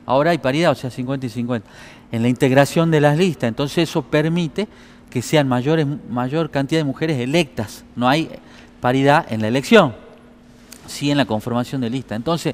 Ahora 0.06 0.32
hay 0.32 0.38
paridad, 0.38 0.72
o 0.72 0.76
sea, 0.76 0.92
50 0.92 1.26
y 1.26 1.30
50. 1.30 1.68
En 2.12 2.22
la 2.22 2.28
integración 2.28 2.92
de 2.92 3.02
las 3.02 3.18
listas. 3.18 3.48
Entonces 3.48 3.90
eso 3.90 4.04
permite 4.04 4.68
que 5.10 5.22
sean 5.22 5.48
mayores, 5.48 5.88
mayor 6.10 6.52
cantidad 6.52 6.80
de 6.82 6.84
mujeres 6.84 7.18
electas. 7.20 7.84
No 7.96 8.08
hay 8.08 8.30
paridad 8.82 9.26
en 9.32 9.42
la 9.42 9.48
elección, 9.48 9.96
sí 10.88 11.10
en 11.10 11.18
la 11.18 11.26
conformación 11.26 11.82
de 11.82 11.90
lista. 11.90 12.14
Entonces, 12.16 12.54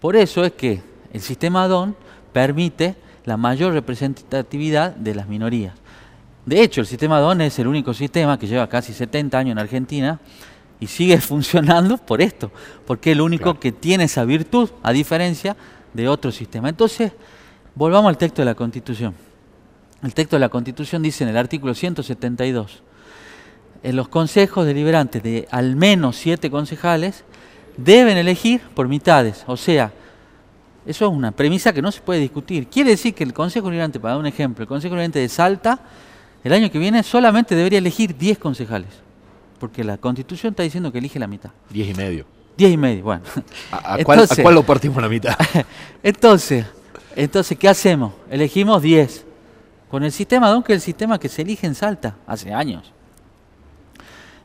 por 0.00 0.16
eso 0.16 0.44
es 0.44 0.52
que 0.52 0.80
el 1.12 1.20
sistema 1.20 1.68
DON 1.68 1.94
permite 2.32 2.96
la 3.30 3.36
mayor 3.36 3.72
representatividad 3.72 4.96
de 4.96 5.14
las 5.14 5.28
minorías. 5.28 5.72
De 6.44 6.60
hecho, 6.62 6.80
el 6.80 6.86
sistema 6.88 7.20
DON 7.20 7.42
es 7.42 7.60
el 7.60 7.68
único 7.68 7.94
sistema 7.94 8.36
que 8.36 8.48
lleva 8.48 8.68
casi 8.68 8.92
70 8.92 9.38
años 9.38 9.52
en 9.52 9.58
Argentina 9.60 10.18
y 10.80 10.88
sigue 10.88 11.20
funcionando 11.20 11.96
por 11.96 12.20
esto, 12.20 12.50
porque 12.88 13.10
es 13.10 13.14
el 13.14 13.20
único 13.20 13.44
Claro. 13.44 13.60
que 13.60 13.70
tiene 13.70 14.04
esa 14.04 14.24
virtud, 14.24 14.68
a 14.82 14.90
diferencia 14.92 15.56
de 15.94 16.08
otro 16.08 16.32
sistema. 16.32 16.68
Entonces, 16.68 17.12
volvamos 17.76 18.08
al 18.08 18.18
texto 18.18 18.42
de 18.42 18.46
la 18.46 18.56
Constitución. 18.56 19.14
el 20.02 20.12
texto 20.12 20.34
de 20.34 20.40
la 20.40 20.48
Constitución 20.48 21.00
dice 21.00 21.22
en 21.22 21.30
el 21.30 21.36
artículo 21.36 21.72
172, 21.72 22.82
en 23.84 23.94
los 23.94 24.08
consejos 24.08 24.66
deliberantes 24.66 25.22
de 25.22 25.46
al 25.52 25.76
menos 25.76 26.16
siete 26.16 26.50
concejales 26.50 27.22
deben 27.76 28.16
elegir 28.16 28.60
por 28.74 28.88
mitades, 28.88 29.44
o 29.46 29.56
sea, 29.56 29.92
eso 30.86 31.06
es 31.06 31.12
una 31.12 31.30
premisa 31.32 31.72
que 31.72 31.82
no 31.82 31.92
se 31.92 32.00
puede 32.00 32.20
discutir. 32.20 32.66
Quiere 32.68 32.90
decir 32.90 33.14
que 33.14 33.24
el 33.24 33.32
Consejo 33.32 33.66
Deliberante, 33.66 34.00
para 34.00 34.14
dar 34.14 34.20
un 34.20 34.26
ejemplo, 34.26 34.62
el 34.62 34.68
Consejo 34.68 34.94
Deliberante 34.94 35.18
de 35.18 35.28
Salta, 35.28 35.80
el 36.42 36.52
año 36.52 36.70
que 36.70 36.78
viene 36.78 37.02
solamente 37.02 37.54
debería 37.54 37.78
elegir 37.78 38.16
10 38.16 38.38
concejales, 38.38 38.88
porque 39.58 39.84
la 39.84 39.98
Constitución 39.98 40.52
está 40.52 40.62
diciendo 40.62 40.90
que 40.90 40.98
elige 40.98 41.18
la 41.18 41.26
mitad. 41.26 41.50
Diez 41.68 41.88
y 41.88 41.94
medio. 41.94 42.24
10 42.56 42.72
y 42.72 42.76
medio, 42.76 43.04
bueno. 43.04 43.22
¿A, 43.70 43.94
a 43.94 44.04
cuál, 44.04 44.20
a 44.20 44.42
cuál 44.42 44.54
lo 44.54 44.62
partimos 44.62 45.00
la 45.02 45.08
mitad? 45.08 45.36
entonces, 46.02 46.64
entonces, 47.14 47.58
¿qué 47.58 47.68
hacemos? 47.68 48.12
Elegimos 48.30 48.80
10. 48.82 49.26
Con 49.90 50.04
el 50.04 50.12
sistema 50.12 50.48
DON, 50.48 50.62
que 50.62 50.72
es 50.72 50.76
el 50.76 50.82
sistema 50.82 51.18
que 51.18 51.28
se 51.28 51.42
elige 51.42 51.66
en 51.66 51.74
Salta 51.74 52.16
hace 52.26 52.52
años. 52.52 52.92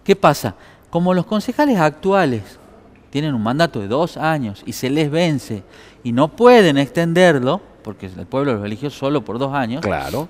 ¿Qué 0.03 0.15
pasa? 0.15 0.55
Como 0.89 1.13
los 1.13 1.25
concejales 1.25 1.77
actuales 1.79 2.43
tienen 3.09 3.33
un 3.33 3.43
mandato 3.43 3.79
de 3.79 3.87
dos 3.87 4.17
años 4.17 4.63
y 4.65 4.73
se 4.73 4.89
les 4.89 5.09
vence 5.09 5.63
y 6.05 6.11
no 6.13 6.29
pueden 6.29 6.77
extenderlo, 6.77 7.59
porque 7.83 8.05
el 8.05 8.25
pueblo 8.27 8.53
los 8.55 8.63
eligió 8.65 8.89
solo 8.89 9.25
por 9.25 9.37
dos 9.39 9.53
años, 9.53 9.81
Claro. 9.81 10.29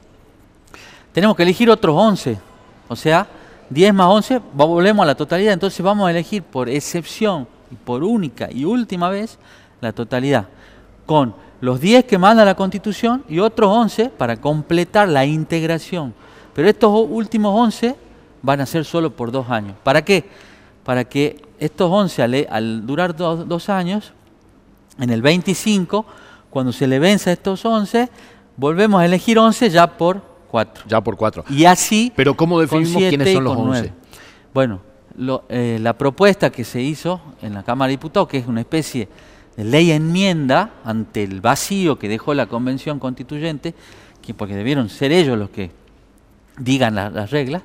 tenemos 1.13 1.35
que 1.35 1.43
elegir 1.43 1.69
otros 1.69 1.95
11. 1.95 2.37
O 2.87 2.95
sea, 2.95 3.27
10 3.69 3.93
más 3.93 4.07
11, 4.07 4.39
va- 4.39 4.65
volvemos 4.65 5.03
a 5.03 5.07
la 5.07 5.15
totalidad. 5.15 5.53
Entonces 5.53 5.81
vamos 5.83 6.07
a 6.07 6.11
elegir 6.11 6.43
por 6.43 6.69
excepción 6.69 7.47
y 7.71 7.75
por 7.75 8.03
única 8.03 8.49
y 8.51 8.63
última 8.65 9.09
vez 9.09 9.37
la 9.81 9.91
totalidad. 9.91 10.47
Con 11.05 11.33
los 11.61 11.79
10 11.79 12.05
que 12.05 12.17
manda 12.17 12.45
la 12.45 12.55
Constitución 12.55 13.23
y 13.27 13.39
otros 13.39 13.69
11 13.71 14.09
para 14.09 14.37
completar 14.37 15.07
la 15.09 15.25
integración. 15.25 16.13
Pero 16.53 16.69
estos 16.69 16.91
últimos 17.09 17.53
11 17.59 17.95
van 18.41 18.61
a 18.61 18.65
ser 18.65 18.85
solo 18.85 19.09
por 19.11 19.31
dos 19.31 19.49
años. 19.49 19.75
¿Para 19.83 20.03
qué? 20.03 20.25
Para 20.83 21.03
que 21.03 21.41
estos 21.59 21.89
11, 21.91 22.21
al, 22.21 22.47
al 22.49 22.85
durar 22.85 23.15
do- 23.15 23.43
dos 23.45 23.69
años, 23.69 24.13
en 24.99 25.09
el 25.09 25.21
25, 25.21 26.05
cuando 26.49 26.71
se 26.71 26.87
le 26.87 26.99
vence 26.99 27.29
a 27.29 27.33
estos 27.33 27.63
11, 27.65 28.09
volvemos 28.57 29.01
a 29.01 29.05
elegir 29.05 29.37
11 29.39 29.69
ya 29.69 29.87
por 29.97 30.21
4. 30.49 30.85
Ya 30.87 31.01
por 31.01 31.17
cuatro. 31.17 31.43
Y 31.49 31.65
así. 31.65 32.13
Pero 32.15 32.35
¿cómo 32.35 32.59
definimos 32.61 33.01
quiénes 33.09 33.33
son 33.33 33.43
los 33.43 33.55
con 33.55 33.67
11? 33.69 33.81
nueve. 33.81 33.93
Bueno, 34.53 34.79
lo- 35.17 35.43
eh, 35.49 35.79
la 35.81 35.97
propuesta 35.97 36.49
que 36.49 36.63
se 36.63 36.81
hizo 36.81 37.19
en 37.41 37.53
la 37.53 37.63
Cámara 37.63 37.87
de 37.87 37.93
Diputados, 37.93 38.29
que 38.29 38.37
es 38.37 38.47
una 38.47 38.61
especie 38.61 39.09
de 39.57 39.63
ley 39.65 39.91
enmienda 39.91 40.71
ante 40.85 41.23
el 41.23 41.41
vacío 41.41 41.99
que 41.99 42.07
dejó 42.07 42.33
la 42.33 42.45
Convención 42.45 42.99
Constituyente, 42.99 43.75
que, 44.21 44.33
porque 44.33 44.55
debieron 44.55 44.87
ser 44.89 45.11
ellos 45.11 45.37
los 45.37 45.49
que 45.49 45.71
digan 46.57 46.95
la- 46.95 47.09
las 47.09 47.31
reglas, 47.31 47.63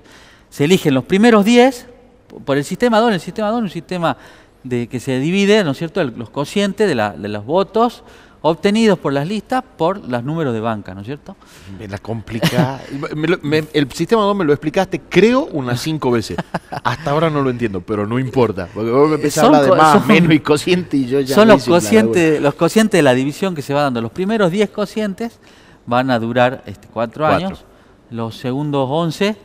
se 0.49 0.65
eligen 0.65 0.95
los 0.95 1.05
primeros 1.05 1.45
10 1.45 1.87
p- 2.29 2.41
por 2.45 2.57
el 2.57 2.65
sistema 2.65 2.99
DON. 2.99 3.13
El 3.13 3.21
sistema 3.21 3.51
DON 3.51 3.59
es 3.67 3.71
un 3.71 3.71
sistema 3.73 4.17
de, 4.65 4.87
que 4.89 5.01
se 5.01 5.19
divide, 5.21 5.65
¿no 5.65 5.71
es 5.73 5.79
cierto?, 5.79 6.01
el- 6.01 6.15
los 6.17 6.31
cocientes 6.31 6.87
de, 6.89 6.95
la- 6.95 7.13
de 7.13 7.29
los 7.29 7.45
votos 7.45 8.03
obtenidos 8.43 8.99
por 8.99 9.13
las 9.13 9.29
listas 9.29 9.63
por 9.77 10.09
los 10.09 10.25
números 10.25 10.55
de 10.55 10.61
banca, 10.61 10.95
¿no 10.95 11.01
es 11.03 11.07
cierto? 11.07 11.37
Me 11.79 11.87
la 11.89 11.99
complicás. 11.99 12.81
Me 13.15 13.29
lo- 13.29 13.39
me- 13.43 13.65
el 13.75 13.91
sistema 13.93 14.23
2 14.23 14.35
me 14.35 14.45
lo 14.47 14.53
explicaste, 14.55 15.01
creo, 15.11 15.45
unas 15.53 15.81
cinco 15.81 16.11
veces. 16.11 16.39
Hasta 16.83 17.11
ahora 17.11 17.29
no 17.29 17.43
lo 17.43 17.51
entiendo, 17.51 17.83
pero 17.83 18.07
no 18.07 18.19
importa. 18.19 18.67
Porque 18.73 18.91
vos 18.91 19.09
me 19.11 19.17
empezás 19.17 19.45
a 19.45 19.47
hablar 19.49 19.65
de 19.65 19.71
más, 19.73 19.99
son- 19.99 20.09
menos 20.09 20.33
y 20.33 20.41
cociente 20.41 20.97
y 20.97 21.07
yo 21.07 21.21
ya 21.21 21.35
Son 21.35 21.49
los 21.49 21.65
cocientes, 21.67 22.41
los 22.41 22.55
cocientes 22.55 22.97
de 22.99 23.03
la 23.03 23.13
división 23.15 23.55
que 23.55 23.61
se 23.61 23.75
va 23.75 23.83
dando. 23.83 24.01
Los 24.01 24.13
primeros 24.13 24.51
10 24.51 24.71
cocientes 24.71 25.39
van 25.85 26.11
a 26.11 26.19
durar 26.19 26.63
este, 26.67 26.89
4 26.91 27.25
Cuatro. 27.27 27.47
años, 27.47 27.65
los 28.11 28.37
segundos 28.39 28.87
11, 28.91 29.37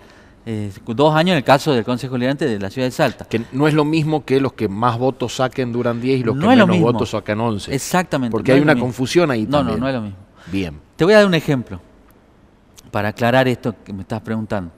eh, 0.46 0.72
dos 0.88 1.16
años 1.16 1.32
en 1.32 1.38
el 1.38 1.44
caso 1.44 1.74
del 1.74 1.84
Consejo 1.84 2.14
Deliberante 2.14 2.46
de 2.46 2.60
la 2.60 2.70
ciudad 2.70 2.88
de 2.88 2.92
Salta. 2.92 3.25
Que 3.25 3.42
no 3.52 3.68
es 3.68 3.74
lo 3.74 3.84
mismo 3.84 4.24
que 4.25 4.40
los 4.40 4.54
que 4.54 4.68
más 4.70 4.98
votos 4.98 5.36
saquen 5.36 5.72
duran 5.72 6.00
10 6.00 6.20
y 6.20 6.24
los 6.24 6.36
No 6.36 6.50
que 6.50 6.56
lo 6.56 6.68
menos 6.68 6.82
votos 6.82 7.10
sacan 7.10 7.40
11. 7.40 7.74
Exactamente. 7.74 8.32
Porque 8.32 8.52
no 8.52 8.56
hay 8.58 8.62
una 8.62 8.75
confusión 8.78 9.32
ahí 9.32 9.46
No, 9.46 9.58
también. 9.60 9.80
no, 9.80 9.86
no 9.86 9.90
es 9.90 9.96
lo 9.96 10.02
mismo. 10.02 10.18
Bien. 10.52 10.80
Te 10.96 11.04
voy 11.04 11.14
a 11.14 11.18
dar 11.18 11.25
un 11.25 11.34
ejemplo 11.34 11.82
para 12.92 13.10
aclarar 13.10 13.48
esto 13.48 13.75
que 13.84 13.92
me 13.92 14.04
estás 14.04 14.22
preguntando. 14.22 14.72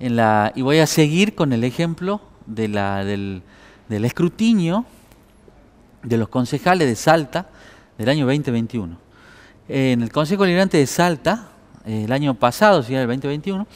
En 0.00 0.16
la, 0.16 0.52
y 0.56 0.62
voy 0.62 0.78
a 0.78 0.86
seguir 0.86 1.34
con 1.34 1.52
el 1.52 1.62
ejemplo 1.64 2.20
de 2.46 2.68
la, 2.68 3.04
del, 3.04 3.42
del 3.88 4.04
escrutinio 4.04 4.84
de 6.02 6.16
los 6.16 6.28
concejales 6.28 6.88
de 6.88 6.96
Salta 6.96 7.46
del 7.98 8.08
año 8.08 8.26
2021. 8.26 8.96
En 9.68 10.02
el 10.02 10.10
Consejo 10.10 10.42
Deliberante 10.42 10.78
de 10.78 10.86
Salta, 10.86 11.50
eh, 11.84 12.04
el 12.04 12.12
año 12.12 12.34
pasado, 12.34 12.82
si 12.82 12.94
era 12.94 13.02
el 13.02 13.08
2021, 13.08 13.66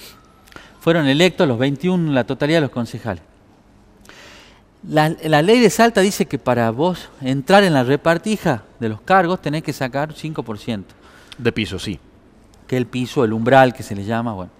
fueron 0.87 1.09
electos 1.09 1.49
los 1.49 1.59
21, 1.59 2.12
la 2.12 2.23
totalidad 2.23 2.59
de 2.59 2.61
los 2.61 2.71
concejales. 2.71 3.21
La, 4.88 5.12
la 5.25 5.43
ley 5.43 5.59
de 5.59 5.69
Salta 5.69 6.00
dice 6.00 6.26
que 6.26 6.38
para 6.38 6.71
vos 6.71 7.09
entrar 7.21 7.64
en 7.64 7.75
la 7.75 7.83
repartija 7.83 8.62
de 8.78 8.90
los 8.90 9.00
cargos 9.00 9.43
tenés 9.43 9.64
que 9.64 9.73
sacar 9.73 10.14
5% 10.14 10.85
De 11.38 11.50
piso, 11.50 11.81
sí. 11.81 11.99
que 12.69 12.76
el 12.76 12.87
piso, 12.87 13.25
el 13.25 13.33
umbral 13.33 13.75
que 13.75 13.83
se 13.83 13.97
le 13.97 14.05
llama, 14.05 14.33
bueno. 14.33 14.52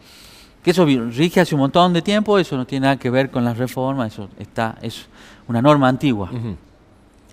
Que 0.65 0.73
eso 0.73 0.85
rige 0.85 1.41
hace 1.41 1.55
un 1.55 1.61
montón 1.61 1.93
de 1.93 2.03
tiempo, 2.03 2.41
eso 2.41 2.57
no 2.57 2.67
tiene 2.67 2.87
nada 2.87 2.97
que 2.97 3.09
ver 3.09 3.31
con 3.31 3.45
las 3.45 3.57
reformas, 3.57 4.13
eso 4.13 4.29
está, 4.37 4.79
es 4.83 5.07
una 5.47 5.63
norma 5.63 5.87
antigua. 5.87 6.29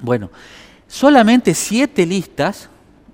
Bueno, 0.01 0.29
solamente 0.87 1.55
siete 1.55 2.05
listas 2.05 2.69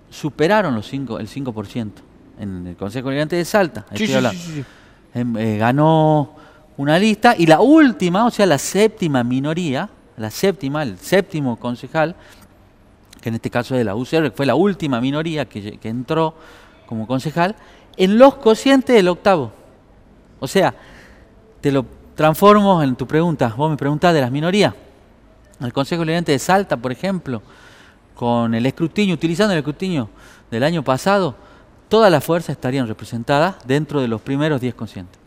superaron 0.09 0.75
los 0.75 0.89
cinco, 0.89 1.19
el 1.19 1.29
5% 1.29 1.91
en 2.37 2.67
el 2.67 2.75
Consejo 2.75 3.07
Deliberante 3.07 3.37
de 3.37 3.45
Salta. 3.45 3.85
Sí, 3.95 4.07
sí, 4.07 4.13
sí, 4.33 4.65
eh, 5.13 5.57
ganó 5.57 6.35
una 6.77 6.97
lista 6.97 7.35
y 7.37 7.45
la 7.45 7.59
última, 7.59 8.25
o 8.25 8.31
sea, 8.31 8.45
la 8.45 8.57
séptima 8.57 9.23
minoría, 9.23 9.89
la 10.17 10.29
séptima, 10.29 10.83
el 10.83 10.97
séptimo 10.97 11.57
concejal, 11.57 12.15
que 13.21 13.29
en 13.29 13.35
este 13.35 13.49
caso 13.49 13.75
es 13.75 13.79
de 13.79 13.83
la 13.83 13.95
UCR, 13.95 14.31
fue 14.31 14.45
la 14.45 14.55
última 14.55 15.01
minoría 15.01 15.45
que, 15.45 15.77
que 15.77 15.89
entró 15.89 16.35
como 16.85 17.05
concejal, 17.05 17.55
en 17.97 18.17
los 18.17 18.35
cocientes 18.35 18.95
del 18.95 19.09
octavo. 19.09 19.51
O 20.39 20.47
sea, 20.47 20.73
te 21.61 21.71
lo 21.71 21.85
transformo 22.15 22.81
en 22.81 22.95
tu 22.95 23.05
pregunta. 23.05 23.53
Vos 23.55 23.69
me 23.69 23.77
preguntás 23.77 24.13
de 24.13 24.21
las 24.21 24.31
minorías. 24.31 24.73
El 25.59 25.73
Consejo 25.73 26.01
Deliberante 26.01 26.31
de 26.31 26.39
Salta, 26.39 26.77
por 26.77 26.91
ejemplo, 26.91 27.41
con 28.15 28.53
el 28.53 28.65
escrutinio, 28.65 29.15
utilizando 29.15 29.53
el 29.53 29.59
escrutinio 29.59 30.09
del 30.49 30.63
año 30.63 30.83
pasado, 30.83 31.35
todas 31.89 32.11
las 32.11 32.23
fuerzas 32.23 32.51
estarían 32.51 32.87
representadas 32.87 33.55
dentro 33.65 33.99
de 33.99 34.07
los 34.07 34.21
primeros 34.21 34.61
10 34.61 34.75
conscientes. 34.75 35.19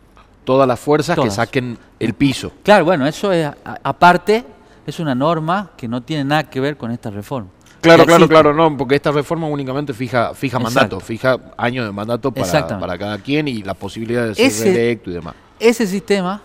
Todas 0.43 0.67
las 0.67 0.79
fuerzas 0.79 1.17
que 1.17 1.29
saquen 1.29 1.77
el 1.99 2.13
piso. 2.13 2.51
Claro, 2.63 2.83
bueno, 2.85 3.05
eso 3.05 3.31
es, 3.31 3.49
aparte, 3.83 4.43
es 4.85 4.99
una 4.99 5.13
norma 5.15 5.71
que 5.77 5.87
no 5.87 6.01
tiene 6.01 6.25
nada 6.25 6.43
que 6.49 6.59
ver 6.59 6.75
con 6.75 6.91
esta 6.91 7.09
reforma. 7.09 7.49
Claro, 7.79 8.05
claro, 8.05 8.27
claro, 8.29 8.53
no, 8.53 8.75
porque 8.77 8.95
esta 8.95 9.11
reforma 9.11 9.45
únicamente 9.47 9.93
fija, 9.93 10.33
fija 10.33 10.57
mandato, 10.57 10.99
fija 11.01 11.37
años 11.57 11.85
de 11.85 11.91
mandato 11.91 12.31
para, 12.31 12.67
para 12.79 12.97
cada 12.97 13.17
quien 13.17 13.47
y 13.49 13.61
la 13.61 13.73
posibilidad 13.73 14.25
de 14.25 14.35
ser 14.35 14.45
Ese- 14.45 14.63
reelecto 14.65 15.09
y 15.11 15.13
demás. 15.13 15.35
Ese 15.59 15.85
sistema 15.85 16.41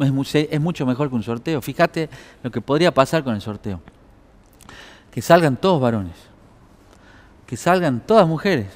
es 0.00 0.60
mucho 0.60 0.84
mejor 0.86 1.08
que 1.08 1.14
un 1.14 1.22
sorteo. 1.22 1.62
Fíjate 1.62 2.08
lo 2.42 2.50
que 2.50 2.60
podría 2.60 2.92
pasar 2.92 3.22
con 3.22 3.34
el 3.34 3.40
sorteo. 3.40 3.80
Que 5.12 5.22
salgan 5.22 5.56
todos 5.56 5.80
varones. 5.80 6.16
Que 7.46 7.56
salgan 7.56 8.00
todas 8.00 8.26
mujeres. 8.26 8.66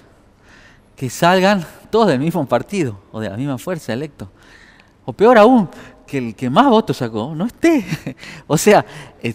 Que 0.96 1.10
salgan 1.10 1.64
todos 1.90 2.08
del 2.08 2.18
mismo 2.20 2.46
partido 2.46 2.98
o 3.12 3.20
de 3.20 3.28
la 3.30 3.36
misma 3.36 3.58
fuerza 3.58 3.92
electo. 3.92 4.30
O 5.04 5.12
peor 5.12 5.38
aún, 5.38 5.68
que 6.06 6.18
el 6.18 6.34
que 6.34 6.48
más 6.50 6.66
votos 6.68 6.96
sacó 6.96 7.34
no 7.34 7.44
esté. 7.46 7.84
o 8.46 8.56
sea, 8.56 8.84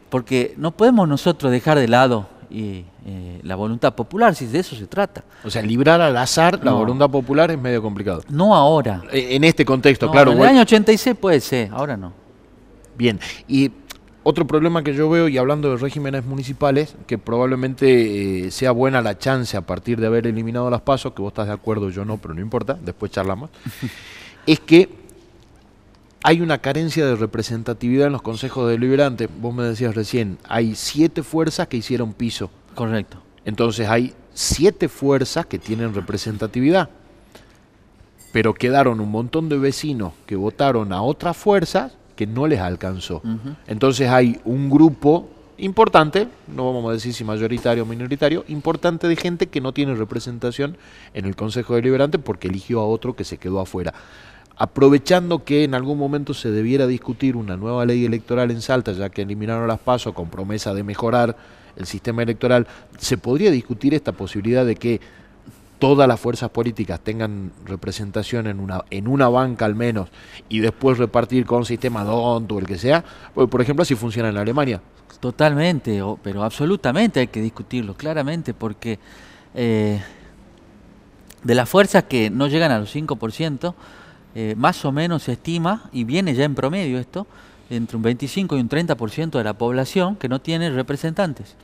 porque 0.09 0.53
no 0.57 0.71
podemos 0.71 1.07
nosotros 1.07 1.51
dejar 1.51 1.77
de 1.77 1.87
lado 1.87 2.27
eh, 2.49 2.83
eh, 3.05 3.39
la 3.43 3.55
voluntad 3.55 3.93
popular, 3.93 4.35
si 4.35 4.45
de 4.47 4.59
eso 4.59 4.75
se 4.75 4.87
trata. 4.87 5.23
O 5.43 5.49
sea, 5.49 5.61
librar 5.61 6.01
al 6.01 6.17
azar 6.17 6.59
la 6.63 6.71
voluntad 6.73 7.09
popular 7.09 7.49
es 7.51 7.57
medio 7.59 7.81
complicado. 7.81 8.23
No 8.29 8.53
ahora. 8.55 9.03
E- 9.11 9.35
En 9.35 9.43
este 9.43 9.63
contexto, 9.63 10.07
No, 10.07 10.11
claro. 10.11 10.31
en 10.33 10.39
el 10.39 10.45
año 10.47 10.61
86 10.61 11.15
puede 11.19 11.39
ser, 11.39 11.69
ahora 11.71 11.95
no. 11.95 12.11
Bien. 12.97 13.19
Y 13.47 13.69
otro 14.23 14.45
problema 14.45 14.83
que 14.83 14.93
yo 14.93 15.09
veo, 15.09 15.27
y 15.27 15.37
hablando 15.37 15.71
de 15.71 15.77
regímenes 15.77 16.25
municipales, 16.25 16.95
que 17.07 17.17
probablemente 17.17 18.45
eh, 18.45 18.51
sea 18.51 18.71
buena 18.71 19.01
la 19.01 19.17
chance 19.17 19.57
a 19.57 19.61
partir 19.61 19.99
de 19.99 20.07
haber 20.07 20.27
eliminado 20.27 20.69
las 20.69 20.81
pasos, 20.81 21.13
que 21.13 21.21
vos 21.21 21.31
estás 21.31 21.47
de 21.47 21.53
acuerdo, 21.53 21.89
yo 21.89 22.05
no, 22.05 22.17
pero 22.17 22.33
no 22.33 22.41
importa, 22.41 22.77
después 22.79 23.11
charlamos, 23.11 23.49
es 24.45 24.59
que 24.59 24.89
hay 26.23 26.41
una 26.41 26.59
carencia 26.59 27.05
de 27.05 27.15
representatividad 27.15 28.07
en 28.07 28.13
los 28.13 28.21
consejos 28.21 28.69
deliberantes. 28.69 29.27
Vos 29.39 29.55
me 29.55 29.63
decías 29.63 29.95
recién, 29.95 30.37
hay 30.47 30.75
siete 30.75 31.23
fuerzas 31.23 31.67
que 31.67 31.77
hicieron 31.77 32.13
piso. 32.13 32.51
Correcto. 32.75 33.17
Entonces 33.43 33.89
hay 33.89 34.13
siete 34.33 34.87
fuerzas 34.87 35.47
que 35.47 35.57
tienen 35.57 35.95
representatividad. 35.95 36.89
Pero 38.31 38.53
quedaron 38.53 38.99
un 38.99 39.09
montón 39.09 39.49
de 39.49 39.57
vecinos 39.57 40.13
que 40.27 40.35
votaron 40.35 40.93
a 40.93 41.01
otras 41.01 41.35
fuerzas 41.35 41.93
que 42.21 42.27
no 42.27 42.45
les 42.45 42.59
alcanzó. 42.59 43.23
Entonces 43.65 44.07
hay 44.07 44.39
un 44.45 44.69
grupo 44.69 45.27
importante, 45.57 46.27
no 46.55 46.71
vamos 46.71 46.91
a 46.91 46.93
decir 46.93 47.15
si 47.15 47.23
mayoritario 47.23 47.81
o 47.81 47.85
minoritario, 47.87 48.45
importante 48.47 49.07
de 49.07 49.15
gente 49.15 49.47
que 49.47 49.59
no 49.59 49.73
tiene 49.73 49.95
representación 49.95 50.77
en 51.15 51.25
el 51.25 51.35
Consejo 51.35 51.73
Deliberante 51.73 52.19
porque 52.19 52.47
eligió 52.47 52.79
a 52.79 52.85
otro 52.85 53.15
que 53.15 53.23
se 53.23 53.37
quedó 53.37 53.59
afuera. 53.59 53.95
Aprovechando 54.55 55.43
que 55.43 55.63
en 55.63 55.73
algún 55.73 55.97
momento 55.97 56.35
se 56.35 56.51
debiera 56.51 56.85
discutir 56.85 57.35
una 57.35 57.57
nueva 57.57 57.87
ley 57.87 58.05
electoral 58.05 58.51
en 58.51 58.61
Salta, 58.61 58.91
ya 58.91 59.09
que 59.09 59.23
eliminaron 59.23 59.67
las 59.67 59.79
pasos 59.79 60.13
con 60.13 60.29
promesa 60.29 60.75
de 60.75 60.83
mejorar 60.83 61.35
el 61.75 61.87
sistema 61.87 62.21
electoral, 62.21 62.67
¿se 62.99 63.17
podría 63.17 63.49
discutir 63.49 63.95
esta 63.95 64.11
posibilidad 64.11 64.63
de 64.63 64.75
que 64.75 65.01
todas 65.81 66.07
las 66.07 66.19
fuerzas 66.19 66.51
políticas 66.51 66.99
tengan 66.99 67.51
representación 67.65 68.45
en 68.45 68.59
una, 68.59 68.83
en 68.91 69.07
una 69.07 69.29
banca 69.29 69.65
al 69.65 69.73
menos 69.73 70.09
y 70.47 70.59
después 70.59 70.99
repartir 70.99 71.43
con 71.43 71.65
sistema 71.65 72.03
DONT 72.03 72.51
o 72.51 72.59
el 72.59 72.67
que 72.67 72.77
sea? 72.77 73.03
Pues, 73.33 73.49
por 73.49 73.61
ejemplo, 73.61 73.81
así 73.81 73.95
funciona 73.95 74.29
en 74.29 74.37
Alemania. 74.37 74.79
Totalmente, 75.19 75.99
pero 76.21 76.43
absolutamente 76.43 77.19
hay 77.19 77.27
que 77.27 77.41
discutirlo, 77.41 77.95
claramente, 77.95 78.53
porque 78.53 78.99
eh, 79.55 79.99
de 81.43 81.55
las 81.55 81.67
fuerzas 81.67 82.03
que 82.03 82.29
no 82.29 82.47
llegan 82.47 82.71
a 82.71 82.77
los 82.77 82.95
5%, 82.95 83.73
eh, 84.35 84.53
más 84.55 84.85
o 84.85 84.91
menos 84.91 85.23
se 85.23 85.31
estima, 85.31 85.89
y 85.91 86.03
viene 86.03 86.35
ya 86.35 86.43
en 86.43 86.53
promedio 86.53 86.99
esto, 86.99 87.25
entre 87.71 87.97
un 87.97 88.03
25 88.03 88.55
y 88.55 88.61
un 88.61 88.69
30% 88.69 89.31
de 89.31 89.43
la 89.43 89.53
población 89.53 90.15
que 90.15 90.29
no 90.29 90.41
tiene 90.41 90.69
representantes. 90.69 91.55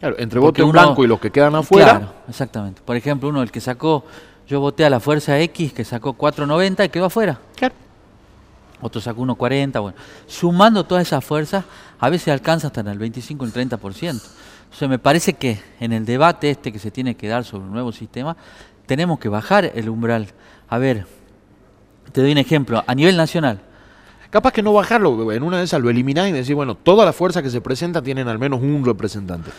Claro, 0.00 0.16
entre 0.18 0.38
voto 0.38 0.62
en 0.62 0.70
blanco 0.70 1.04
y 1.04 1.08
los 1.08 1.18
que 1.18 1.30
quedan 1.30 1.54
afuera. 1.54 1.98
Claro, 1.98 2.14
exactamente. 2.28 2.82
Por 2.84 2.96
ejemplo, 2.96 3.28
uno 3.28 3.42
el 3.42 3.50
que 3.50 3.60
sacó, 3.60 4.04
yo 4.46 4.60
voté 4.60 4.84
a 4.84 4.90
la 4.90 5.00
fuerza 5.00 5.38
X, 5.40 5.72
que 5.72 5.84
sacó 5.84 6.16
4.90 6.16 6.86
y 6.86 6.88
quedó 6.88 7.06
afuera. 7.06 7.38
Claro. 7.56 7.74
Otro 8.80 9.00
sacó 9.00 9.22
1.40, 9.22 9.80
bueno. 9.80 9.96
Sumando 10.26 10.84
todas 10.84 11.06
esas 11.06 11.24
fuerzas, 11.24 11.64
a 11.98 12.10
veces 12.10 12.28
alcanza 12.28 12.68
hasta 12.68 12.80
en 12.80 12.88
el 12.88 12.98
25 12.98 13.44
y 13.44 13.48
el 13.48 13.54
30%. 13.54 14.22
Entonces 14.68 14.88
me 14.88 14.98
parece 14.98 15.32
que 15.32 15.60
en 15.80 15.92
el 15.92 16.04
debate 16.04 16.50
este 16.50 16.72
que 16.72 16.78
se 16.78 16.90
tiene 16.90 17.16
que 17.16 17.26
dar 17.26 17.44
sobre 17.44 17.64
un 17.64 17.72
nuevo 17.72 17.90
sistema, 17.90 18.36
tenemos 18.86 19.18
que 19.18 19.28
bajar 19.28 19.72
el 19.74 19.88
umbral. 19.88 20.28
A 20.68 20.78
ver, 20.78 21.06
te 22.12 22.20
doy 22.20 22.32
un 22.32 22.38
ejemplo, 22.38 22.84
a 22.86 22.94
nivel 22.94 23.16
nacional. 23.16 23.60
Capaz 24.30 24.52
que 24.52 24.62
no 24.62 24.74
bajarlo, 24.74 25.32
en 25.32 25.42
una 25.42 25.58
de 25.58 25.64
esas 25.64 25.80
lo 25.80 25.88
eliminás 25.88 26.28
y 26.28 26.32
decir, 26.32 26.54
bueno, 26.54 26.74
todas 26.74 27.06
las 27.06 27.16
fuerzas 27.16 27.42
que 27.42 27.48
se 27.50 27.62
presentan 27.62 28.04
tienen 28.04 28.28
al 28.28 28.38
menos 28.38 28.60
un 28.60 28.84
representante. 28.84 29.50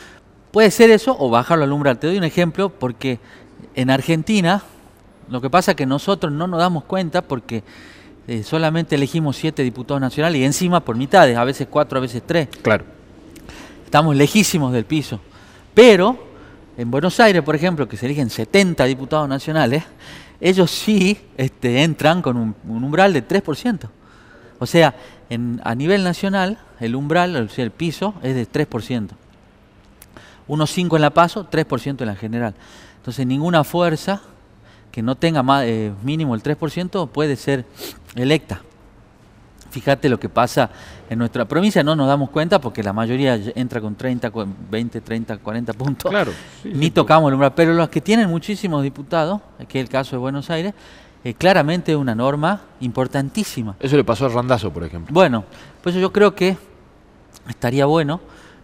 Puede 0.52 0.72
ser 0.72 0.90
eso 0.90 1.16
o 1.20 1.30
bajarlo 1.30 1.64
al 1.64 1.72
umbral. 1.72 2.00
Te 2.00 2.08
doy 2.08 2.18
un 2.18 2.24
ejemplo 2.24 2.70
porque 2.70 3.20
en 3.76 3.90
Argentina 3.90 4.64
lo 5.30 5.42
que 5.42 5.50
pasa 5.50 5.72
es 5.72 5.78
que 5.78 5.86
nosotros 5.86 6.34
no 6.34 6.48
nos 6.48 6.60
damos 6.60 6.86
cuenta 6.86 7.22
porque 7.22 7.64
eh, 8.28 8.44
solamente 8.44 8.96
elegimos 8.96 9.38
siete 9.38 9.64
diputados 9.64 10.02
nacionales 10.02 10.42
y 10.42 10.44
encima 10.44 10.80
por 10.80 10.96
mitades, 10.96 11.38
a 11.38 11.44
veces 11.44 11.68
cuatro, 11.70 12.00
a 12.00 12.02
veces 12.02 12.24
tres. 12.26 12.48
Claro. 12.62 12.86
Estamos 13.86 14.16
lejísimos 14.16 14.74
del 14.74 14.86
piso. 14.86 15.20
Pero 15.74 16.18
en 16.78 16.90
Buenos 16.90 17.20
Aires, 17.20 17.44
por 17.44 17.56
ejemplo, 17.56 17.88
que 17.88 17.98
se 17.98 18.06
eligen 18.06 18.30
70 18.30 18.86
diputados 18.86 19.30
nacionales, 19.30 19.84
ellos 20.42 20.72
sí 20.72 21.20
este, 21.38 21.84
entran 21.84 22.22
con 22.22 22.38
un, 22.38 22.56
umbral 22.68 23.14
de 23.14 23.28
3%. 23.28 23.90
O 24.60 24.66
sea, 24.66 24.96
en, 25.30 25.62
a 25.64 25.76
nivel 25.76 26.04
nacional, 26.04 26.60
el 26.80 26.96
umbral, 26.96 27.36
o 27.36 27.50
sea, 27.50 27.64
el 27.66 27.72
piso, 27.72 28.16
es 28.24 28.36
de 28.36 28.48
3%. 28.48 29.10
1,5 30.50 30.96
en 30.96 31.02
la 31.02 31.12
paso, 31.12 31.48
3% 31.50 32.02
en 32.02 32.08
la 32.08 32.16
general. 32.16 32.56
Entonces 32.98 33.26
ninguna 33.26 33.64
fuerza 33.64 34.22
que 34.92 35.02
no 35.02 35.16
tenga 35.16 35.44
más, 35.44 35.64
eh, 35.66 35.94
mínimo 36.04 36.36
el 36.36 36.44
3% 36.44 37.08
puede 37.10 37.36
ser 37.36 37.66
electa. 38.16 38.62
Fíjate 39.70 40.10
lo 40.10 40.20
que 40.20 40.30
pasa 40.30 40.72
en 41.10 41.20
nuestra 41.20 41.46
provincia, 41.46 41.84
no 41.84 41.96
nos 41.96 42.08
damos 42.08 42.32
cuenta 42.32 42.60
porque 42.60 42.82
la 42.82 42.92
mayoría 42.92 43.40
entra 43.54 43.80
con 43.80 43.96
30, 43.96 44.32
20, 44.72 45.02
30, 45.02 45.38
40 45.38 45.74
puntos. 45.74 46.10
Claro. 46.10 46.32
Ni 46.64 46.90
tocamos 46.90 47.30
el 47.30 47.36
umbral. 47.36 47.54
Pero 47.56 47.74
los 47.74 47.90
que 47.90 48.02
tienen 48.02 48.30
muchísimos 48.30 48.82
diputados, 48.82 49.42
que 49.68 49.80
es 49.80 49.86
el 49.86 49.90
caso 49.90 50.16
de 50.16 50.18
Buenos 50.18 50.50
Aires, 50.50 50.74
eh, 51.24 51.36
claramente 51.36 51.92
es 51.92 51.98
una 51.98 52.16
norma 52.16 52.62
importantísima. 52.80 53.76
Eso 53.80 53.96
le 53.96 54.04
pasó 54.04 54.26
a 54.26 54.30
Randazo, 54.30 54.72
por 54.72 54.84
ejemplo. 54.84 55.14
Bueno, 55.14 55.44
pues 55.84 55.94
yo 55.96 56.12
creo 56.12 56.34
que 56.34 56.58
estaría 57.48 57.86
bueno 57.86 58.22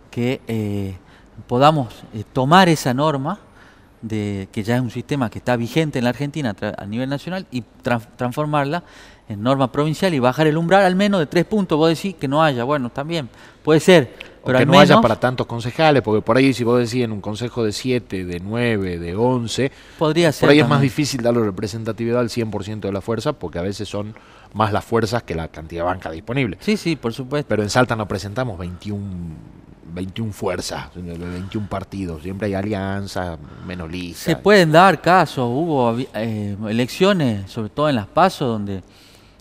que 0.10 0.42
eh, 0.48 0.96
podamos 1.48 2.04
eh, 2.14 2.24
tomar 2.32 2.70
esa 2.70 2.94
norma, 2.94 3.40
de, 4.02 4.48
que 4.52 4.64
ya 4.64 4.76
es 4.76 4.82
un 4.82 4.92
sistema 4.92 5.30
que 5.30 5.40
está 5.40 5.56
vigente 5.56 6.00
en 6.00 6.04
la 6.04 6.12
Argentina 6.12 6.56
a 6.78 6.86
nivel 6.86 7.10
nacional, 7.10 7.48
y 7.52 7.64
transformarla 8.18 8.84
en 9.28 9.42
norma 9.42 9.72
provincial 9.72 10.14
y 10.14 10.20
bajar 10.20 10.48
el 10.48 10.58
umbral 10.58 10.84
al 10.84 10.96
menos 10.96 11.20
de 11.20 11.26
tres 11.26 11.46
puntos. 11.46 11.78
Vos 11.78 11.90
decís 11.90 12.16
que 12.16 12.28
no 12.28 12.44
haya, 12.44 12.64
bueno, 12.64 12.90
también 12.90 13.30
puede 13.64 13.80
ser. 13.80 14.36
Pero 14.46 14.60
que 14.60 14.66
no 14.68 14.80
haya 14.80 15.02
para 15.02 15.20
tantos 15.20 15.48
concejales, 15.48 16.04
porque 16.04 16.22
por 16.22 16.38
ahí 16.38 16.54
si 16.54 16.64
vos 16.64 16.78
decís 16.78 17.04
en 17.04 17.12
un 17.12 17.20
consejo 17.20 17.64
de 17.64 17.72
siete, 17.72 18.26
de 18.26 18.40
nueve, 18.40 19.00
de 19.00 19.16
once, 19.16 19.72
podría 19.98 20.32
ser. 20.32 20.42
Por 20.42 20.50
ahí 20.52 20.60
es 20.60 20.68
más 20.68 20.82
difícil 20.82 21.24
darle 21.24 21.44
representatividad 21.44 22.20
al 22.20 22.30
100% 22.30 22.82
de 22.82 22.92
la 22.92 23.02
fuerza, 23.02 23.34
porque 23.34 23.58
a 23.58 23.64
veces 23.64 23.90
son 23.90 24.14
más 24.54 24.72
las 24.72 24.86
fuerzas 24.86 25.24
que 25.24 25.34
la 25.34 25.48
cantidad 25.48 25.82
de 25.82 25.86
banca 25.86 26.12
disponible. 26.12 26.60
Sí, 26.62 26.78
sí, 26.78 26.96
por 26.96 27.12
supuesto. 27.12 27.50
Pero 27.50 27.64
en 27.64 27.72
Salta 27.72 27.96
no 27.96 28.08
presentamos 28.08 28.60
21 28.60 29.04
21 29.94 30.34
fuerzas, 30.34 30.90
21 30.96 31.68
partidos, 31.68 32.24
siempre 32.24 32.48
hay 32.48 32.54
alianzas, 32.56 33.38
menos 33.66 33.90
listas. 33.90 34.24
Se 34.24 34.36
pueden 34.36 34.72
dar 34.72 35.02
casos, 35.02 35.48
hubo 35.48 35.98
eh, 36.14 36.58
elecciones, 36.68 37.52
sobre 37.52 37.70
todo 37.70 37.90
en 37.90 37.96
las 37.96 38.08
pasos, 38.08 38.48
donde 38.48 38.84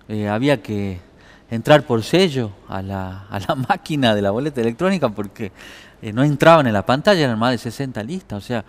eh, 0.08 0.28
había 0.28 0.62
que 0.62 1.00
entrar 1.50 1.84
por 1.84 2.02
sello 2.02 2.52
a 2.68 2.82
la, 2.82 3.26
a 3.30 3.40
la 3.40 3.54
máquina 3.68 4.14
de 4.14 4.22
la 4.22 4.30
boleta 4.30 4.60
electrónica 4.60 5.08
porque 5.08 5.52
eh, 6.02 6.12
no 6.12 6.22
entraban 6.22 6.66
en 6.66 6.72
la 6.72 6.84
pantalla, 6.84 7.24
eran 7.24 7.38
más 7.38 7.52
de 7.52 7.58
60 7.58 8.02
listas, 8.02 8.42
o 8.42 8.46
sea, 8.46 8.64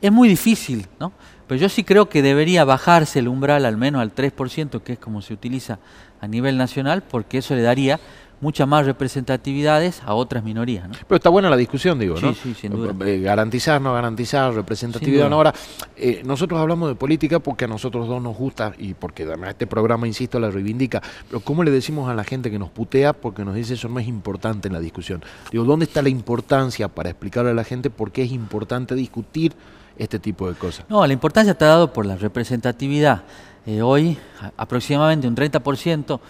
es 0.00 0.12
muy 0.12 0.28
difícil, 0.28 0.86
¿no? 1.00 1.12
Pero 1.48 1.62
yo 1.62 1.68
sí 1.68 1.82
creo 1.82 2.08
que 2.08 2.22
debería 2.22 2.64
bajarse 2.64 3.18
el 3.18 3.26
umbral 3.26 3.64
al 3.64 3.76
menos 3.76 4.02
al 4.02 4.14
3%, 4.14 4.82
que 4.82 4.92
es 4.92 4.98
como 4.98 5.22
se 5.22 5.32
utiliza 5.32 5.78
a 6.20 6.28
nivel 6.28 6.58
nacional, 6.58 7.02
porque 7.02 7.38
eso 7.38 7.54
le 7.54 7.62
daría 7.62 7.98
muchas 8.40 8.68
más 8.68 8.86
representatividades 8.86 10.02
a 10.04 10.14
otras 10.14 10.44
minorías. 10.44 10.88
¿no? 10.88 10.94
Pero 11.06 11.16
está 11.16 11.28
buena 11.28 11.50
la 11.50 11.56
discusión, 11.56 11.98
digo, 11.98 12.16
¿no? 12.20 12.34
Sí, 12.34 12.54
sin 12.54 12.72
duda. 12.72 12.94
Eh, 13.06 13.20
garantizar, 13.20 13.80
no 13.80 13.92
garantizar, 13.92 14.54
representatividad. 14.54 15.32
ahora, 15.32 15.54
eh, 15.96 16.22
nosotros 16.24 16.60
hablamos 16.60 16.88
de 16.88 16.94
política 16.94 17.40
porque 17.40 17.64
a 17.64 17.68
nosotros 17.68 18.06
dos 18.08 18.22
nos 18.22 18.36
gusta 18.36 18.72
y 18.78 18.94
porque 18.94 19.24
además 19.24 19.50
este 19.50 19.66
programa, 19.66 20.06
insisto, 20.06 20.38
la 20.38 20.50
reivindica. 20.50 21.02
Pero 21.28 21.40
¿cómo 21.40 21.64
le 21.64 21.70
decimos 21.70 22.08
a 22.08 22.14
la 22.14 22.24
gente 22.24 22.50
que 22.50 22.58
nos 22.58 22.70
putea 22.70 23.12
porque 23.12 23.44
nos 23.44 23.54
dice 23.54 23.74
eso 23.74 23.88
no 23.88 23.98
es 23.98 24.08
importante 24.08 24.68
en 24.68 24.74
la 24.74 24.80
discusión? 24.80 25.22
Digo, 25.50 25.64
¿dónde 25.64 25.84
está 25.84 26.02
la 26.02 26.08
importancia 26.08 26.88
para 26.88 27.10
explicarle 27.10 27.50
a 27.50 27.54
la 27.54 27.64
gente 27.64 27.90
por 27.90 28.12
qué 28.12 28.22
es 28.22 28.32
importante 28.32 28.94
discutir 28.94 29.52
este 29.96 30.18
tipo 30.18 30.48
de 30.48 30.54
cosas? 30.56 30.86
No, 30.88 31.06
la 31.06 31.12
importancia 31.12 31.52
está 31.52 31.66
dado 31.66 31.92
por 31.92 32.06
la 32.06 32.16
representatividad. 32.16 33.22
Eh, 33.66 33.82
hoy, 33.82 34.16
aproximadamente 34.56 35.28
un 35.28 35.36
30% 35.36 36.20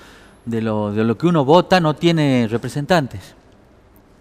de 0.49 0.63
lo, 0.63 0.93
de 0.93 1.05
lo 1.05 1.19
que 1.19 1.27
uno 1.27 1.45
vota 1.45 1.81
no 1.81 1.95
tiene 1.95 2.49
representantes. 2.49 3.35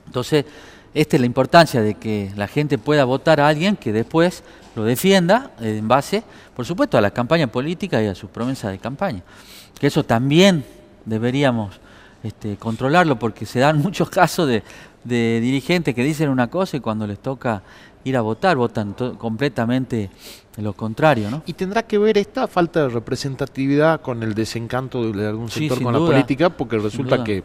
Entonces, 0.05 0.45
esta 0.93 1.15
es 1.15 1.19
la 1.19 1.25
importancia 1.25 1.81
de 1.81 1.93
que 1.95 2.31
la 2.35 2.47
gente 2.47 2.77
pueda 2.77 3.05
votar 3.05 3.39
a 3.39 3.47
alguien 3.47 3.75
que 3.75 3.93
después 3.93 4.43
lo 4.75 4.83
defienda 4.83 5.51
en 5.59 5.87
base, 5.87 6.23
por 6.55 6.65
supuesto, 6.65 6.97
a 6.97 7.01
la 7.01 7.11
campaña 7.11 7.47
política 7.47 8.01
y 8.01 8.07
a 8.07 8.15
sus 8.15 8.29
promesas 8.29 8.71
de 8.71 8.79
campaña. 8.79 9.21
Que 9.79 9.87
eso 9.87 10.03
también 10.03 10.65
deberíamos 11.05 11.79
este, 12.23 12.57
controlarlo 12.57 13.17
porque 13.17 13.45
se 13.45 13.59
dan 13.59 13.77
muchos 13.81 14.09
casos 14.09 14.47
de, 14.47 14.63
de, 15.03 15.39
dirigentes 15.41 15.95
que 15.95 16.03
dicen 16.03 16.29
una 16.29 16.47
cosa 16.47 16.77
y 16.77 16.79
cuando 16.79 17.07
les 17.07 17.19
toca 17.19 17.61
ir 18.03 18.17
a 18.17 18.21
votar 18.21 18.55
votan 18.55 18.93
completamente 19.17 20.09
lo 20.63 20.73
contrario, 20.73 21.29
¿no? 21.29 21.43
¿Y 21.45 21.53
tendrá 21.53 21.83
que 21.83 21.97
ver 21.97 22.17
esta 22.17 22.47
falta 22.47 22.83
de 22.83 22.89
representatividad 22.89 24.01
con 24.01 24.23
el 24.23 24.33
desencanto 24.33 25.11
de 25.11 25.27
algún 25.27 25.49
sector 25.49 25.81
con 25.81 25.93
la 25.93 25.99
política? 25.99 26.49
Porque 26.49 26.79
resulta 26.79 27.23
que 27.23 27.43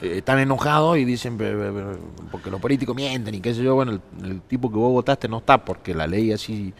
eh, 0.00 0.18
están 0.18 0.38
enojados 0.38 0.96
y 0.96 1.04
dicen 1.04 1.36
porque 2.30 2.50
los 2.50 2.60
políticos 2.60 2.96
mienten 2.96 3.34
y 3.34 3.40
qué 3.40 3.54
sé 3.54 3.62
yo, 3.62 3.74
bueno, 3.74 4.00
el, 4.22 4.40
tipo 4.42 4.70
que 4.70 4.76
vos 4.76 4.90
votaste 4.90 5.28
no 5.28 5.38
está 5.38 5.62
porque 5.64 5.94
la 5.94 6.06
ley 6.06 6.32
así... 6.32 6.72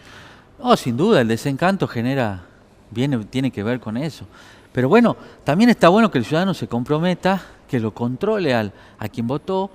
No, 0.59 0.77
sin 0.77 0.96
duda, 0.96 1.20
el 1.20 1.29
desencanto 1.29 1.87
genera, 1.87 2.42
viene, 2.90 3.18
tiene 3.25 3.51
que 3.51 3.62
ver 3.62 3.81
con 3.81 3.96
eso. 3.96 4.25
Pero 4.73 4.88
bueno, 4.88 5.16
también 5.44 5.70
está 5.70 5.88
bueno 5.88 6.11
que 6.11 6.18
el 6.18 6.25
ciudadano 6.25 6.55
se 6.55 6.68
comprometa, 6.68 7.42
que 7.68 7.81
lo 7.81 7.92
controle 7.92 8.55
al, 8.55 8.73
a 8.99 9.09
quien 9.09 9.27
votó, 9.27 9.70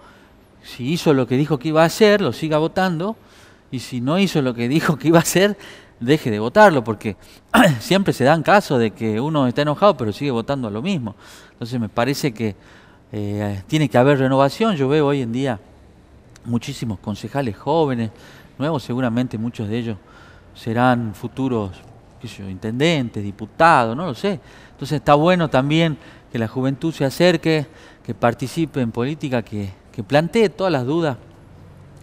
si 0.64 0.92
hizo 0.92 1.14
lo 1.14 1.28
que 1.28 1.38
dijo 1.38 1.60
que 1.60 1.70
iba 1.70 1.84
a 1.84 1.86
hacer, 1.86 2.22
lo 2.22 2.34
siga 2.34 2.58
votando, 2.58 3.16
y 3.72 3.80
si 3.80 4.02
no 4.02 4.20
hizo 4.20 4.42
lo 4.42 4.54
que 4.54 4.68
dijo 4.68 4.98
que 4.98 5.08
iba 5.10 5.20
a 5.20 5.22
hacer, 5.22 5.58
deje 6.00 6.30
de 6.32 6.40
votarlo, 6.40 6.84
porque 6.84 7.16
siempre 7.80 8.14
se 8.14 8.24
dan 8.24 8.44
casos 8.44 8.80
de 8.80 8.92
que 8.92 9.20
uno 9.20 9.48
está 9.48 9.62
enojado 9.62 9.96
pero 9.98 10.12
sigue 10.12 10.32
votando 10.32 10.68
a 10.68 10.72
lo 10.72 10.82
mismo. 10.82 11.16
Entonces 11.52 11.80
me 11.80 11.90
parece 11.90 12.34
que 12.34 12.56
eh, 13.12 13.64
tiene 13.68 13.90
que 13.90 13.98
haber 13.98 14.20
renovación. 14.20 14.76
Yo 14.76 14.88
veo 14.88 15.08
hoy 15.08 15.22
en 15.22 15.32
día 15.32 15.60
muchísimos 16.44 17.00
concejales 17.00 17.58
jóvenes, 17.58 18.12
nuevos, 18.58 18.84
seguramente 18.84 19.38
muchos 19.38 19.68
de 19.68 19.78
ellos 19.78 19.98
serán 20.54 21.14
futuros 21.16 21.72
intendentes, 22.40 23.24
diputados, 23.24 23.96
no 23.96 24.06
lo 24.06 24.16
sé. 24.16 24.40
Entonces 24.72 24.98
está 24.98 25.14
bueno 25.14 25.48
también 25.48 25.98
que 26.32 26.40
la 26.40 26.48
juventud 26.48 26.92
se 26.92 27.06
acerque, 27.06 27.68
que 28.04 28.16
participe 28.16 28.82
en 28.82 28.92
política, 28.92 29.44
que 29.44 29.72
plantee 30.08 30.50
todas 30.50 30.74
las 30.74 30.86
dudas 30.86 31.18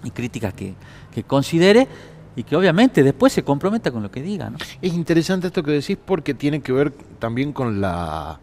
y 0.04 0.10
críticas 0.10 0.54
que, 0.54 0.74
que 1.12 1.22
considere 1.22 1.86
y 2.34 2.42
que 2.42 2.56
obviamente 2.56 3.02
después 3.02 3.32
se 3.32 3.42
comprometa 3.42 3.90
con 3.90 4.02
lo 4.02 4.10
que 4.10 4.22
diga. 4.22 4.50
¿no? 4.50 4.58
Es 4.80 4.94
interesante 4.94 5.48
esto 5.48 5.62
que 5.62 5.72
decís 5.72 5.98
porque 6.04 6.34
tiene 6.34 6.60
que 6.60 6.72
ver 6.72 6.92
también 7.18 7.52
con 7.52 7.80
la 7.80 8.40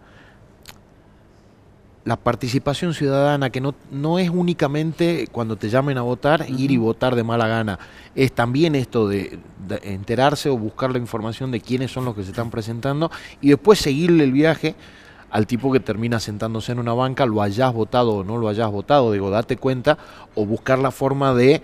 la 2.10 2.16
participación 2.16 2.96
ciudadana, 2.96 3.52
que 3.52 3.62
no, 3.62 3.76
no 3.92 4.18
es 4.18 4.32
únicamente 4.32 5.28
cuando 5.32 5.58
te 5.58 5.70
llamen 5.70 5.98
a 6.00 6.02
votar, 6.02 6.46
ir 6.50 6.72
y 6.72 6.78
votar 6.78 7.16
de 7.16 7.24
mala 7.24 7.48
gana, 7.48 7.78
es 8.16 8.32
también 8.32 8.74
esto 8.74 9.08
de, 9.08 9.38
enterarse 9.84 10.50
o 10.50 10.58
buscar 10.58 10.92
la 10.92 10.98
información 10.98 11.52
de 11.52 11.62
quiénes 11.62 11.92
son 11.92 12.06
los 12.06 12.16
que 12.16 12.24
se 12.24 12.32
están 12.32 12.50
presentando 12.50 13.12
y 13.42 13.50
después 13.50 13.78
seguirle 13.78 14.24
el 14.24 14.32
viaje 14.32 14.74
al 15.30 15.46
tipo 15.46 15.72
que 15.72 15.80
termina 15.80 16.20
sentándose 16.20 16.72
en 16.72 16.80
una 16.80 16.94
banca, 16.94 17.28
lo 17.28 17.44
hayas 17.44 17.72
votado 17.72 18.12
o 18.14 18.24
no 18.24 18.38
lo 18.38 18.48
hayas 18.48 18.72
votado, 18.72 19.12
digo, 19.12 19.30
date 19.30 19.58
cuenta, 19.58 20.00
o 20.34 20.48
buscar 20.48 20.80
la 20.80 20.90
forma 20.90 21.36
de 21.36 21.62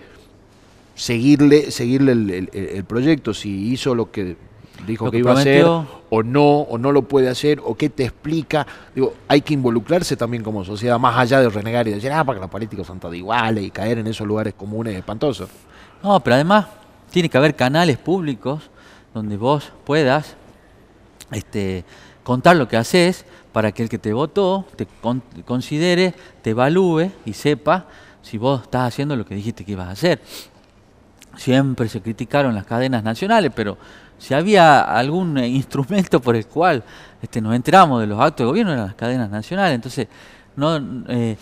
seguirle, 0.96 1.70
seguirle 1.70 2.48
el 2.52 2.84
proyecto, 2.84 3.32
si 3.32 3.72
hizo 3.72 3.94
lo 3.94 4.10
que 4.10 4.36
dijo 4.84 5.10
que, 5.10 5.18
iba 5.18 5.32
a 5.32 5.38
hacer 5.38 5.64
o 5.64 6.22
no, 6.22 6.60
o 6.60 6.78
no 6.78 6.92
lo 6.92 7.02
puede 7.02 7.28
hacer, 7.28 7.60
o 7.64 7.74
qué 7.74 7.88
te 7.88 8.04
explica. 8.04 8.66
Digo, 8.94 9.14
hay 9.28 9.40
que 9.40 9.54
involucrarse 9.54 10.16
también 10.16 10.42
como 10.42 10.64
sociedad, 10.64 10.98
más 10.98 11.16
allá 11.16 11.40
de 11.40 11.48
renegar 11.48 11.86
y 11.88 11.92
decir, 11.92 12.12
ah, 12.12 12.24
para 12.24 12.38
que 12.38 12.42
los 12.42 12.50
políticos 12.50 12.86
son 12.86 13.00
todos 13.00 13.14
iguales 13.14 13.64
y 13.64 13.70
caer 13.70 13.98
en 13.98 14.06
esos 14.06 14.26
lugares 14.26 14.54
comunes 14.54 14.94
espantosos. 14.94 15.48
No, 16.02 16.20
pero 16.20 16.34
además 16.34 16.66
tiene 17.10 17.28
que 17.28 17.38
haber 17.38 17.54
canales 17.54 17.98
públicos 17.98 18.70
donde 19.14 19.36
vos 19.36 19.72
puedas 19.84 20.36
este, 21.32 21.84
contar 22.22 22.56
lo 22.56 22.68
que 22.68 22.76
haces 22.76 23.24
para 23.52 23.72
que 23.72 23.82
el 23.82 23.88
que 23.88 23.98
te 23.98 24.12
votó 24.12 24.66
te 24.76 24.86
considere, 25.44 26.14
te 26.42 26.50
evalúe 26.50 27.10
y 27.24 27.32
sepa 27.32 27.86
si 28.20 28.36
vos 28.38 28.62
estás 28.62 28.88
haciendo 28.88 29.16
lo 29.16 29.24
que 29.24 29.34
dijiste 29.34 29.64
que 29.64 29.72
ibas 29.72 29.88
a 29.88 29.92
hacer. 29.92 30.20
Siempre 31.36 31.88
se 31.88 32.00
criticaron 32.00 32.54
las 32.54 32.66
cadenas 32.66 33.04
nacionales, 33.04 33.52
pero 33.54 33.76
si 34.18 34.34
había 34.34 34.80
algún 34.80 35.38
eh, 35.38 35.48
instrumento 35.48 36.20
por 36.20 36.36
el 36.36 36.46
cual 36.46 36.82
este, 37.22 37.40
nos 37.40 37.54
enteramos 37.54 38.00
de 38.00 38.06
los 38.06 38.20
actos 38.20 38.44
de 38.44 38.48
gobierno 38.48 38.72
eran 38.72 38.86
las 38.86 38.94
cadenas 38.94 39.30
nacionales. 39.30 39.74
Entonces, 39.74 40.08
no, 40.56 40.76
eh, 41.08 41.36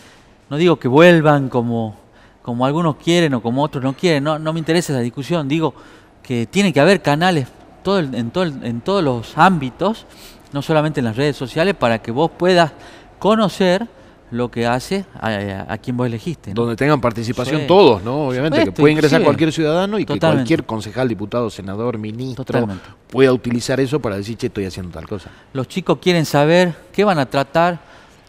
no 0.51 0.57
digo 0.57 0.79
que 0.79 0.89
vuelvan 0.89 1.49
como, 1.49 1.97
como 2.43 2.67
algunos 2.67 2.97
quieren 2.97 3.35
o 3.35 3.43
como 3.43 3.63
otros 3.63 3.83
no 3.83 3.93
quieren, 3.95 4.25
no, 4.25 4.39
no 4.39 4.53
me 4.53 4.59
interesa 4.59 4.93
esa 4.93 5.01
discusión, 5.01 5.49
digo 5.49 5.75
que 6.23 6.47
tiene 6.47 6.73
que 6.73 6.81
haber 6.81 7.03
canales 7.03 7.49
todo 7.83 7.99
en, 8.01 8.31
todo 8.31 8.45
en 8.45 8.81
todos 8.81 9.05
los 9.05 9.37
ámbitos, 9.37 10.07
no 10.53 10.63
solamente 10.63 11.01
en 11.01 11.05
las 11.05 11.17
redes 11.17 11.37
sociales, 11.37 11.75
para 11.75 12.01
que 12.01 12.11
vos 12.11 12.31
puedas 12.31 12.73
conocer 13.19 13.87
lo 14.35 14.51
que 14.51 14.67
hace 14.67 15.05
a, 15.21 15.79
quien 15.79 15.97
vos 15.97 16.07
elegiste. 16.07 16.53
Donde 16.53 16.75
tengan 16.75 17.01
participación 17.01 17.67
todos, 17.67 18.03
¿no? 18.03 18.29
Obviamente, 18.29 18.65
que 18.65 18.73
puede 18.73 18.93
ingresar 18.93 19.23
cualquier 19.23 19.53
ciudadano 19.53 19.99
y 19.99 20.05
que 20.05 20.19
cualquier 20.19 20.65
concejal, 20.65 21.09
diputado, 21.09 21.49
senador, 21.51 21.99
ministro 21.99 22.69
pueda 23.09 23.33
utilizar 23.33 23.79
eso 23.79 24.01
para 24.01 24.17
decir, 24.17 24.37
che, 24.37 24.49
estoy 24.49 24.65
haciendo 24.65 24.93
tal 24.93 25.07
cosa. 25.07 25.31
Los 25.53 25.69
chicos 25.69 25.99
quieren 26.01 26.27
saber 26.27 26.75
qué 26.93 27.05
van 27.05 27.19
a 27.19 27.27
tratar, 27.27 27.79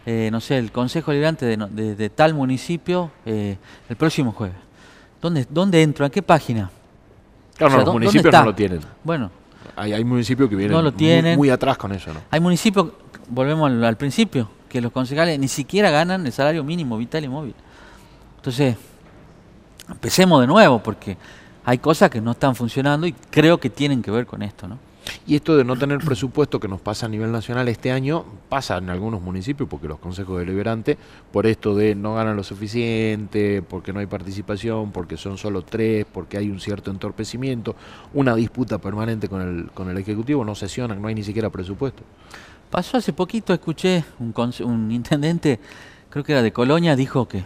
eh, 0.06 0.28
no 0.30 0.40
sé, 0.40 0.58
el 0.58 0.70
Consejo 0.70 1.12
Liberante 1.12 1.44
de, 1.46 2.10
tal 2.10 2.34
municipio 2.34 3.10
eh, 3.24 3.56
el 3.88 3.96
próximo 3.96 4.30
jueves. 4.32 4.56
¿Dónde, 5.20 5.46
¿Dónde 5.50 5.82
entro? 5.82 6.04
¿En 6.04 6.12
qué 6.12 6.22
página? 6.22 6.70
Claro, 7.56 7.78
los 7.78 7.92
municipios 7.92 8.32
no 8.32 8.44
lo 8.44 8.54
tienen. 8.54 8.80
Bueno. 9.02 9.30
Hay, 9.74 9.92
hay 9.92 10.04
municipios 10.04 10.48
que 10.48 10.56
vienen 10.56 11.36
Muy, 11.36 11.50
atrás 11.50 11.76
con 11.76 11.92
eso, 11.92 12.14
¿no? 12.14 12.20
Hay 12.30 12.38
municipios, 12.38 12.92
volvemos 13.28 13.70
al 13.70 13.96
principio, 13.96 14.48
que 14.68 14.80
los 14.80 14.92
concejales 14.92 15.38
ni 15.38 15.48
siquiera 15.48 15.90
ganan 15.90 16.26
el 16.26 16.32
salario 16.32 16.64
mínimo 16.64 16.96
vital 16.98 17.24
y 17.24 17.28
móvil. 17.28 17.54
Entonces, 18.36 18.76
empecemos 19.88 20.40
de 20.40 20.46
nuevo, 20.46 20.82
porque 20.82 21.16
hay 21.64 21.78
cosas 21.78 22.10
que 22.10 22.20
no 22.20 22.32
están 22.32 22.54
funcionando 22.54 23.06
y 23.06 23.12
creo 23.12 23.58
que 23.58 23.70
tienen 23.70 24.02
que 24.02 24.10
ver 24.10 24.26
con 24.26 24.42
esto, 24.42 24.68
¿no? 24.68 24.78
Y 25.26 25.36
esto 25.36 25.56
de 25.56 25.64
no 25.64 25.76
tener 25.76 25.98
presupuesto 25.98 26.60
que 26.60 26.68
nos 26.68 26.80
pasa 26.80 27.06
a 27.06 27.08
nivel 27.08 27.30
nacional 27.30 27.68
este 27.68 27.92
año, 27.92 28.24
pasa 28.48 28.78
en 28.78 28.90
algunos 28.90 29.22
municipios, 29.22 29.68
porque 29.68 29.88
los 29.88 29.98
consejos 29.98 30.38
deliberantes, 30.38 30.96
por 31.32 31.46
esto 31.46 31.74
de 31.74 31.94
no 31.94 32.14
ganan 32.14 32.36
lo 32.36 32.42
suficiente, 32.42 33.62
porque 33.62 33.92
no 33.92 34.00
hay 34.00 34.06
participación, 34.06 34.92
porque 34.92 35.16
son 35.16 35.38
solo 35.38 35.62
tres, 35.62 36.06
porque 36.12 36.38
hay 36.38 36.50
un 36.50 36.60
cierto 36.60 36.90
entorpecimiento, 36.90 37.76
una 38.14 38.34
disputa 38.34 38.78
permanente 38.78 39.28
con 39.28 39.40
el, 39.40 39.70
con 39.72 39.90
el 39.90 39.98
Ejecutivo, 39.98 40.44
no 40.44 40.54
sesionan, 40.54 41.00
no 41.00 41.08
hay 41.08 41.14
ni 41.14 41.24
siquiera 41.24 41.50
presupuesto. 41.50 42.02
Pasó 42.70 42.96
hace 42.96 43.12
poquito, 43.12 43.52
escuché 43.54 44.04
un, 44.18 44.34
un 44.64 44.90
intendente, 44.90 45.60
creo 46.10 46.24
que 46.24 46.32
era 46.32 46.42
de 46.42 46.52
Colonia, 46.52 46.96
dijo 46.96 47.26
que 47.28 47.44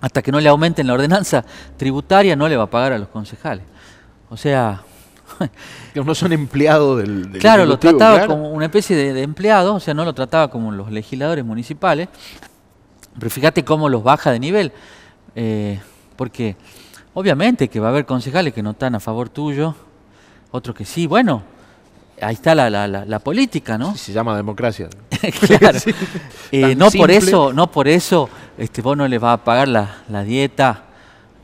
hasta 0.00 0.22
que 0.22 0.30
no 0.30 0.40
le 0.40 0.48
aumenten 0.48 0.86
la 0.86 0.94
ordenanza 0.94 1.44
tributaria 1.76 2.36
no 2.36 2.48
le 2.48 2.56
va 2.56 2.64
a 2.64 2.70
pagar 2.70 2.92
a 2.92 2.98
los 2.98 3.08
concejales. 3.08 3.64
O 4.30 4.36
sea... 4.36 4.82
que 5.92 6.04
no 6.04 6.14
son 6.14 6.32
empleados 6.32 6.98
del, 6.98 7.38
Claro, 7.40 7.66
lo 7.66 7.80
trataba 7.80 8.26
como 8.28 8.50
una 8.50 8.66
especie 8.66 8.96
de, 8.96 9.22
empleado, 9.22 9.74
o 9.74 9.80
sea, 9.80 9.92
no 9.92 10.04
lo 10.04 10.14
trataba 10.14 10.48
como 10.48 10.70
los 10.70 10.90
legisladores 10.92 11.44
municipales. 11.44 12.08
Pero 13.18 13.30
fíjate 13.30 13.64
cómo 13.64 13.88
los 13.88 14.04
baja 14.04 14.30
de 14.30 14.38
nivel. 14.38 14.72
Eh, 15.34 15.80
porque 16.14 16.56
obviamente 17.14 17.68
que 17.68 17.80
va 17.80 17.88
a 17.88 17.90
haber 17.90 18.06
concejales 18.06 18.54
que 18.54 18.62
no 18.62 18.70
están 18.70 18.94
a 18.94 19.00
favor 19.00 19.28
tuyo, 19.28 19.74
otros 20.52 20.76
que 20.76 20.84
sí. 20.84 21.06
Bueno, 21.06 21.42
ahí 22.20 22.34
está 22.34 22.54
la, 22.54 22.70
la, 22.70 22.86
la, 22.86 23.18
política, 23.18 23.76
¿no? 23.76 23.96
se 23.96 24.12
llama 24.12 24.36
democracia. 24.36 24.88
claro. 25.40 25.78
Eh, 26.52 26.76
no 26.76 26.90
por 26.92 27.10
eso, 27.10 27.52
no 27.52 27.70
por 27.72 27.88
eso, 27.88 28.30
este, 28.56 28.80
vos 28.80 28.96
no 28.96 29.08
le 29.08 29.18
vas 29.18 29.34
a 29.34 29.44
pagar 29.44 29.66
la, 29.66 30.24
dieta 30.24 30.84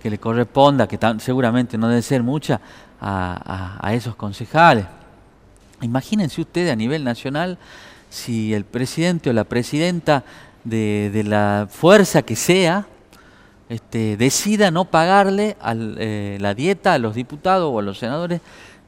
que 0.00 0.08
le 0.08 0.18
corresponda, 0.18 0.86
que 0.86 0.98
seguramente 1.18 1.76
no 1.76 1.88
debe 1.88 2.02
ser 2.02 2.22
mucha, 2.22 2.60
a, 3.00 3.90
esos 3.92 4.14
concejales. 4.14 4.86
Imagínense 5.80 6.40
ustedes 6.40 6.72
a 6.72 6.76
nivel 6.76 7.02
nacional 7.02 7.58
si 8.08 8.54
el 8.54 8.64
presidente 8.64 9.30
o 9.30 9.32
la 9.32 9.42
presidenta 9.42 10.22
de, 10.62 11.24
la 11.26 11.66
fuerza 11.68 12.22
que 12.22 12.36
sea 12.36 12.86
este, 13.68 14.16
decida 14.16 14.70
no 14.70 14.84
pagarle 14.84 15.56
eh, 15.98 16.38
la 16.40 16.54
dieta 16.54 16.94
a 16.94 16.98
los 16.98 17.16
diputados 17.16 17.70
o 17.72 17.80
a 17.80 17.82
los 17.82 17.98
senadores 17.98 18.40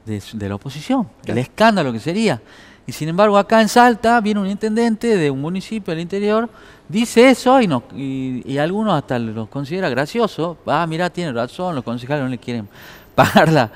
de, 0.05 0.49
la 0.49 0.55
oposición, 0.55 1.07
el 1.25 1.37
escándalo 1.37 1.91
que 1.91 1.99
sería. 1.99 2.41
Y 2.87 2.91
sin 2.91 3.09
embargo, 3.09 3.37
acá 3.37 3.61
en 3.61 3.67
Salta 3.67 4.21
viene 4.21 4.39
un 4.39 4.47
intendente 4.47 5.17
de 5.17 5.31
un 5.31 5.41
municipio 5.41 5.91
del 5.91 6.01
interior, 6.01 6.47
dice 6.87 7.29
eso 7.29 7.59
y, 7.59 7.67
no, 7.67 7.83
y, 7.95 8.57
algunos 8.57 8.93
hasta 8.93 9.17
lo 9.17 9.49
considera 9.49 9.89
gracioso. 9.89 10.57
Ah, 10.67 10.85
mira, 10.87 11.09
tiene 11.09 11.33
razón, 11.33 11.73
los 11.73 11.83
concejales 11.83 12.23
no 12.23 12.29
le 12.29 12.37
quieren 12.37 12.67
pagar 13.15 13.51
la, 13.51 13.71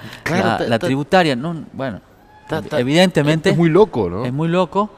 la, 0.67 0.77
tributaria. 0.77 1.35
No, 1.35 1.65
bueno, 1.73 2.01
evidentemente. 2.71 3.49
Es 3.49 3.57
muy 3.57 3.69
loco, 3.69 4.09
¿no? 4.09 4.25
Es 4.25 4.33
muy 4.33 4.47
loco. 4.47 4.91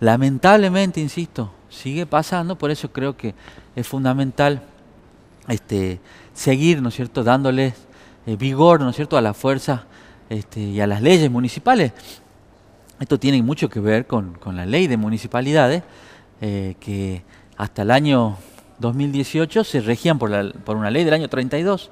Lamentablemente, 0.00 1.00
insisto, 1.00 1.52
sigue 1.68 2.06
pasando, 2.06 2.56
por 2.56 2.70
eso 2.70 2.90
creo 2.90 3.16
que 3.16 3.34
es 3.76 3.86
fundamental 3.86 4.62
este, 5.48 6.00
seguir, 6.32 6.80
¿no 6.80 6.88
es 6.88 6.94
cierto?, 6.94 7.22
dándoles 7.22 7.74
eh, 8.26 8.36
vigor, 8.36 8.80
¿no 8.80 8.90
es 8.90 8.96
cierto?, 8.96 9.16
a 9.16 9.20
la 9.20 9.34
fuerza 9.34 9.84
este, 10.28 10.60
y 10.60 10.80
a 10.80 10.86
las 10.86 11.02
leyes 11.02 11.30
municipales. 11.30 11.92
Esto 13.00 13.18
tiene 13.18 13.42
mucho 13.42 13.68
que 13.68 13.80
ver 13.80 14.06
con, 14.06 14.38
la 14.52 14.66
ley 14.66 14.86
de 14.86 14.96
municipalidades, 14.96 15.82
eh, 16.40 16.74
que 16.80 17.22
hasta 17.56 17.82
el 17.82 17.90
año 17.90 18.36
2018 18.78 19.64
se 19.64 19.80
regían 19.80 20.18
por, 20.18 20.30
la, 20.30 20.50
por 20.64 20.76
una 20.76 20.90
ley 20.90 21.04
del 21.04 21.14
año 21.14 21.28
32, 21.28 21.90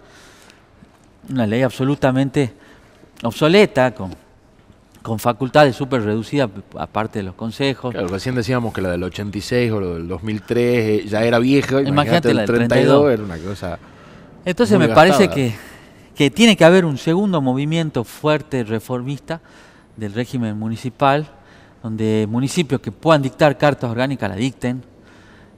una 1.31 1.47
ley 1.47 1.63
absolutamente 1.63 2.53
obsoleta, 3.23 3.95
con, 3.95 4.11
con 5.03 5.21
facultades 5.21 5.77
súper 5.77 6.03
reducidas, 6.03 6.51
aparte 6.77 7.21
de 7.21 7.25
los 7.25 7.35
consejos. 7.35 7.93
Claro, 7.93 8.09
recién 8.09 8.35
decíamos 8.35 8.75
que 8.75 8.81
la 8.81 8.91
del 8.91 9.05
86 9.05 9.71
o 9.71 9.81
la 9.81 9.87
del 9.95 10.09
2003 10.09 10.59
eh, 10.59 11.05
ya 11.09 11.23
era 11.23 11.39
vieja, 11.39 11.83
imagínate, 11.83 12.35
la 12.35 12.43
del 12.43 12.51
32, 12.51 13.13
era 13.13 13.23
una 13.23 13.39
cosa. 13.39 13.79
Entonces 14.45 14.79
me 14.79 14.89
parece 14.89 15.29
que 15.29 15.55
que 16.17 16.31
tiene 16.31 16.57
que 16.57 16.65
haber 16.65 16.87
un 16.87 16.97
segundo 16.97 17.43
movimiento 17.43 18.03
fuerte 18.03 18.65
reformista 18.65 19.43
del 19.97 20.15
régimen 20.15 20.59
municipal, 20.59 21.29
donde 21.83 22.27
municipios 22.29 22.81
que 22.81 22.91
puedan 22.91 23.21
dictar 23.21 23.59
cartas 23.59 23.91
orgánicas 23.91 24.31
la 24.31 24.37
dicten, 24.37 24.83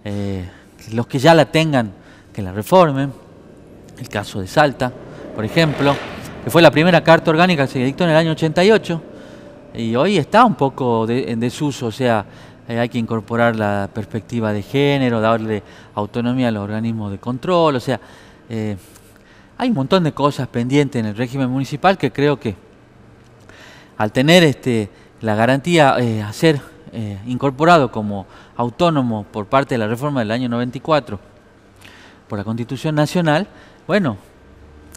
eh, 0.04 0.48
los 0.92 1.06
que 1.06 1.20
ya 1.20 1.32
la 1.32 1.44
tengan 1.44 1.92
que 2.32 2.42
la 2.42 2.52
reformen, 2.52 3.12
el 3.98 4.08
caso 4.08 4.40
de 4.40 4.48
Salta, 4.48 4.92
por 5.34 5.44
ejemplo, 5.44 5.94
que 6.42 6.50
fue 6.50 6.60
la 6.60 6.72
primera 6.72 7.04
carta 7.04 7.30
orgánica 7.30 7.64
que 7.66 7.72
se 7.74 7.78
dictó 7.78 8.02
en 8.02 8.10
el 8.10 8.16
año 8.16 8.32
88 8.32 9.02
y 9.74 9.94
hoy 9.94 10.18
está 10.18 10.44
un 10.44 10.56
poco 10.56 11.08
en 11.08 11.38
desuso, 11.38 11.86
o 11.86 11.92
sea, 11.92 12.26
eh, 12.68 12.80
hay 12.80 12.88
que 12.88 12.98
incorporar 12.98 13.54
la 13.54 13.88
perspectiva 13.94 14.52
de 14.52 14.62
género, 14.62 15.20
darle 15.20 15.62
autonomía 15.94 16.48
a 16.48 16.50
los 16.50 16.64
organismos 16.64 17.12
de 17.12 17.18
control, 17.18 17.76
o 17.76 17.80
sea, 17.80 18.00
eh, 18.48 18.76
hay 19.58 19.70
un 19.70 19.74
montón 19.74 20.04
de 20.04 20.12
cosas 20.12 20.46
pendientes 20.46 21.00
en 21.00 21.06
el 21.06 21.16
régimen 21.16 21.50
municipal 21.50 21.98
que 21.98 22.12
creo 22.12 22.38
que 22.38 22.54
al 23.96 24.12
tener 24.12 24.44
este, 24.44 24.88
la 25.20 25.34
garantía 25.34 25.96
eh, 25.98 26.24
ser 26.32 26.60
eh, 26.92 27.18
incorporado 27.26 27.90
como 27.90 28.26
autónomo 28.56 29.24
por 29.24 29.46
parte 29.46 29.74
de 29.74 29.78
la 29.78 29.88
reforma 29.88 30.20
del 30.20 30.30
año 30.30 30.48
94, 30.48 31.18
por 32.28 32.38
la 32.38 32.44
Constitución 32.44 32.94
Nacional, 32.94 33.48
bueno, 33.88 34.16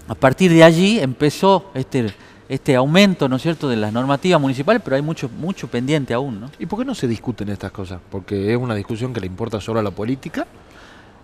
a 0.07 0.13
partir 0.13 0.51
de 0.51 0.63
allí 0.63 0.99
empezó 0.99 1.71
este, 1.73 2.13
este 2.47 2.75
aumento, 2.75 3.27
¿no 3.27 3.37
es 3.37 3.41
cierto?, 3.41 3.67
de 3.67 3.77
las 3.77 3.91
normativas 3.91 4.39
municipales, 4.39 4.81
pero 4.83 4.95
hay 4.95 5.01
mucho, 5.01 5.27
mucho 5.27 5.67
pendiente 5.69 6.13
aún, 6.13 6.39
¿no? 6.39 6.51
¿Y 6.59 6.67
por 6.67 6.77
qué 6.77 6.85
no 6.85 6.93
se 6.93 7.07
discuten 7.07 7.49
estas 7.49 7.71
cosas? 7.71 7.99
¿Porque 8.11 8.53
es 8.53 8.57
una 8.57 8.75
discusión 8.75 9.11
que 9.11 9.21
le 9.21 9.27
importa 9.27 9.59
solo 9.59 9.79
a 9.79 9.83
la 9.83 9.91
política? 9.91 10.45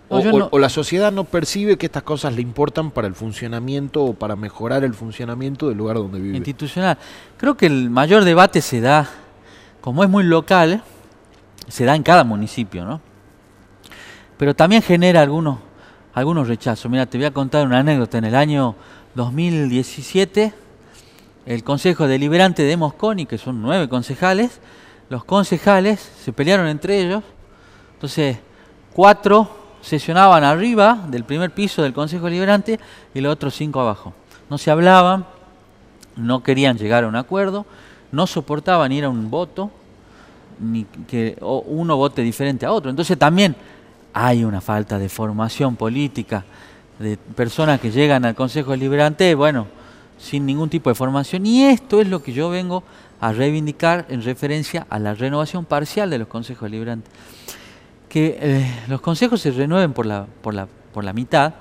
O 0.08 0.58
la 0.58 0.68
sociedad 0.70 1.12
no 1.12 1.24
percibe 1.24 1.76
que 1.76 1.86
estas 1.86 2.02
cosas 2.02 2.34
le 2.34 2.40
importan 2.40 2.90
para 2.90 3.06
el 3.06 3.14
funcionamiento 3.14 4.04
o 4.04 4.14
para 4.14 4.36
mejorar 4.36 4.82
el 4.84 4.94
funcionamiento 4.94 5.68
del 5.68 5.76
lugar 5.76 5.96
donde 5.96 6.18
vive. 6.18 6.36
institucional. 6.36 6.96
Creo 7.36 7.56
que 7.56 7.66
el 7.66 7.90
mayor 7.90 8.24
debate 8.24 8.62
se 8.62 8.80
da, 8.80 9.08
como 9.82 10.02
es 10.02 10.08
muy 10.08 10.24
local, 10.24 10.82
se 11.68 11.84
da 11.84 11.94
en 11.94 12.02
cada 12.02 12.24
municipio, 12.24 12.84
¿no? 12.84 13.02
Pero 14.38 14.54
también 14.54 14.80
genera 14.80 15.20
algunos, 15.20 15.58
algunos 16.14 16.48
rechazos. 16.48 16.90
Mira, 16.90 17.04
te 17.04 17.18
voy 17.18 17.26
a 17.26 17.32
contar 17.32 17.66
una 17.66 17.80
anécdota. 17.80 18.16
En 18.16 18.24
el 18.24 18.34
año 18.34 18.76
2017, 19.14 20.54
el 21.44 21.64
Consejo 21.64 22.06
Deliberante 22.06 22.62
de 22.62 22.76
Mosconi, 22.76 23.26
que 23.26 23.36
son 23.36 23.60
nueve 23.60 23.88
concejales, 23.88 24.60
los 25.10 25.24
concejales 25.24 26.00
se 26.00 26.32
pelearon 26.32 26.66
entre 26.68 27.00
ellos. 27.00 27.24
Entonces, 27.94 28.38
cuatro 28.94 29.57
sesionaban 29.88 30.44
arriba 30.44 31.06
del 31.08 31.24
primer 31.24 31.50
piso 31.50 31.82
del 31.82 31.92
Consejo 31.92 32.26
Deliberante 32.26 32.78
y 33.14 33.20
los 33.20 33.32
otros 33.32 33.54
cinco 33.54 33.80
abajo. 33.80 34.12
No 34.50 34.58
se 34.58 34.70
hablaban, 34.70 35.26
no 36.16 36.42
querían 36.42 36.78
llegar 36.78 37.04
a 37.04 37.08
un 37.08 37.16
acuerdo, 37.16 37.66
no 38.12 38.26
soportaban 38.26 38.92
ir 38.92 39.04
a 39.04 39.08
un 39.08 39.30
voto, 39.30 39.70
ni 40.60 40.84
que 41.06 41.36
uno 41.40 41.96
vote 41.96 42.22
diferente 42.22 42.66
a 42.66 42.72
otro. 42.72 42.90
Entonces 42.90 43.18
también 43.18 43.56
hay 44.12 44.44
una 44.44 44.60
falta 44.60 44.98
de 44.98 45.08
formación 45.08 45.76
política 45.76 46.44
de 46.98 47.16
personas 47.16 47.80
que 47.80 47.90
llegan 47.90 48.24
al 48.24 48.34
Consejo 48.34 48.72
Deliberante, 48.72 49.34
bueno, 49.34 49.66
sin 50.18 50.44
ningún 50.46 50.68
tipo 50.68 50.90
de 50.90 50.94
formación. 50.94 51.46
Y 51.46 51.64
esto 51.64 52.00
es 52.00 52.08
lo 52.08 52.22
que 52.22 52.32
yo 52.32 52.50
vengo 52.50 52.82
a 53.20 53.32
reivindicar 53.32 54.06
en 54.08 54.22
referencia 54.22 54.86
a 54.90 54.98
la 54.98 55.14
renovación 55.14 55.64
parcial 55.64 56.10
de 56.10 56.18
los 56.18 56.28
consejos 56.28 56.70
deliberantes. 56.70 57.12
Que 58.08 58.38
eh, 58.40 58.74
los 58.88 59.00
consejos 59.00 59.40
se 59.40 59.50
renueven 59.50 59.92
por 59.92 60.06
la, 60.06 60.26
por, 60.42 60.54
la, 60.54 60.66
por 60.92 61.04
la 61.04 61.12
mitad 61.12 61.52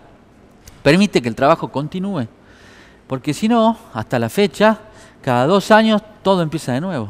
permite 0.82 1.22
que 1.22 1.28
el 1.30 1.36
trabajo 1.36 1.68
continúe. 1.70 2.28
Porque 3.08 3.34
si 3.34 3.48
no, 3.48 3.78
hasta 3.94 4.20
la 4.20 4.30
fecha, 4.30 4.78
cada 5.22 5.46
dos 5.46 5.72
años 5.72 6.02
todo 6.24 6.42
empieza 6.42 6.72
de 6.74 6.82
nuevo. 6.82 7.10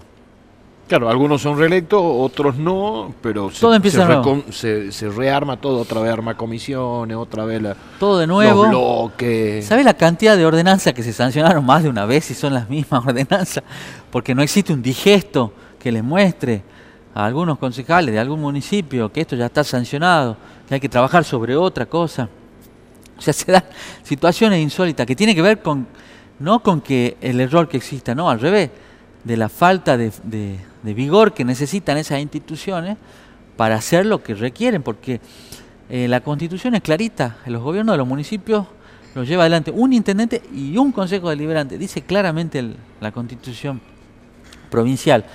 Claro, 0.88 1.10
algunos 1.10 1.42
son 1.42 1.58
reelectos, 1.60 2.00
otros 2.02 2.56
no, 2.56 3.14
pero 3.22 3.52
se, 3.52 3.60
Todo 3.60 3.76
empieza 3.76 4.04
se, 4.04 4.08
de 4.08 4.16
nuevo. 4.16 4.44
se- 4.52 4.92
se 4.94 5.10
rearma 5.10 5.58
todo, 5.58 5.80
otra 5.82 6.00
vez 6.00 6.14
arma 6.14 6.38
comisiones, 6.38 7.18
otra 7.18 7.44
vez 7.44 7.62
la- 7.62 7.76
Todo 8.00 8.20
de 8.20 8.26
nuevo. 8.28 8.62
los 8.64 8.70
bloques. 8.70 9.66
¿Sabes 9.66 9.84
la 9.84 9.96
cantidad 9.96 10.38
de 10.38 10.46
ordenanzas 10.46 10.94
que 10.94 11.04
se 11.04 11.12
sancionaron 11.12 11.66
más 11.66 11.84
de 11.84 11.90
una 11.90 12.06
vez 12.06 12.32
y 12.32 12.34
son 12.36 12.54
las 12.54 12.70
mismas 12.70 13.04
ordenanzas? 13.06 13.64
Porque 14.10 14.34
no 14.34 14.42
existe 14.42 14.72
un 14.72 14.82
digesto 14.82 15.52
que 15.78 15.92
les 15.92 16.04
muestre 16.04 16.64
a 17.18 17.26
algunos 17.26 17.58
concejales 17.58 18.14
de 18.14 18.20
algún 18.20 18.40
municipio 18.40 19.12
que 19.12 19.22
esto 19.22 19.36
ya 19.36 19.48
está 19.48 19.64
sancionado, 19.64 20.38
que 20.68 20.76
hay 20.76 20.80
que 20.80 20.88
trabajar 20.88 21.24
sobre 21.24 21.56
otra 21.56 21.88
cosa. 21.88 22.30
O 23.18 23.22
sea, 23.22 23.34
se 23.34 23.52
dan 23.52 23.64
situaciones 24.04 24.62
insólitas 24.62 25.08
que 25.08 25.16
tienen 25.16 25.36
que 25.36 25.42
ver 25.42 25.64
con, 25.64 25.88
no 26.38 26.62
con 26.62 26.80
que 26.80 27.18
el 27.20 27.40
error 27.42 27.68
que 27.68 27.78
exista, 27.78 28.14
no, 28.14 28.30
al 28.30 28.40
revés, 28.40 28.70
de 29.24 29.36
la 29.36 29.50
falta 29.50 29.98
de, 29.98 30.12
de- 30.24 30.60
vigor 30.94 31.34
que 31.34 31.44
necesitan 31.44 31.98
esas 31.98 32.20
instituciones 32.22 32.98
para 33.58 33.76
hacer 33.76 34.06
lo 34.06 34.22
que 34.22 34.36
requieren, 34.36 34.84
porque 34.84 35.20
eh, 35.90 36.08
la 36.08 36.22
constitución 36.22 36.76
es 36.76 36.82
clarita, 36.82 37.38
los 37.48 37.64
gobiernos 37.64 37.94
de 37.94 37.98
los 37.98 38.08
municipios 38.08 38.68
los 39.16 39.28
lleva 39.28 39.44
adelante 39.44 39.72
un 39.72 39.92
intendente 39.92 40.44
y 40.54 40.78
un 40.78 40.92
consejo 40.92 41.32
deliberante, 41.32 41.80
dice 41.80 42.04
claramente 42.04 42.76
la 43.02 43.12
constitución 43.12 43.82
provincial, 44.70 45.26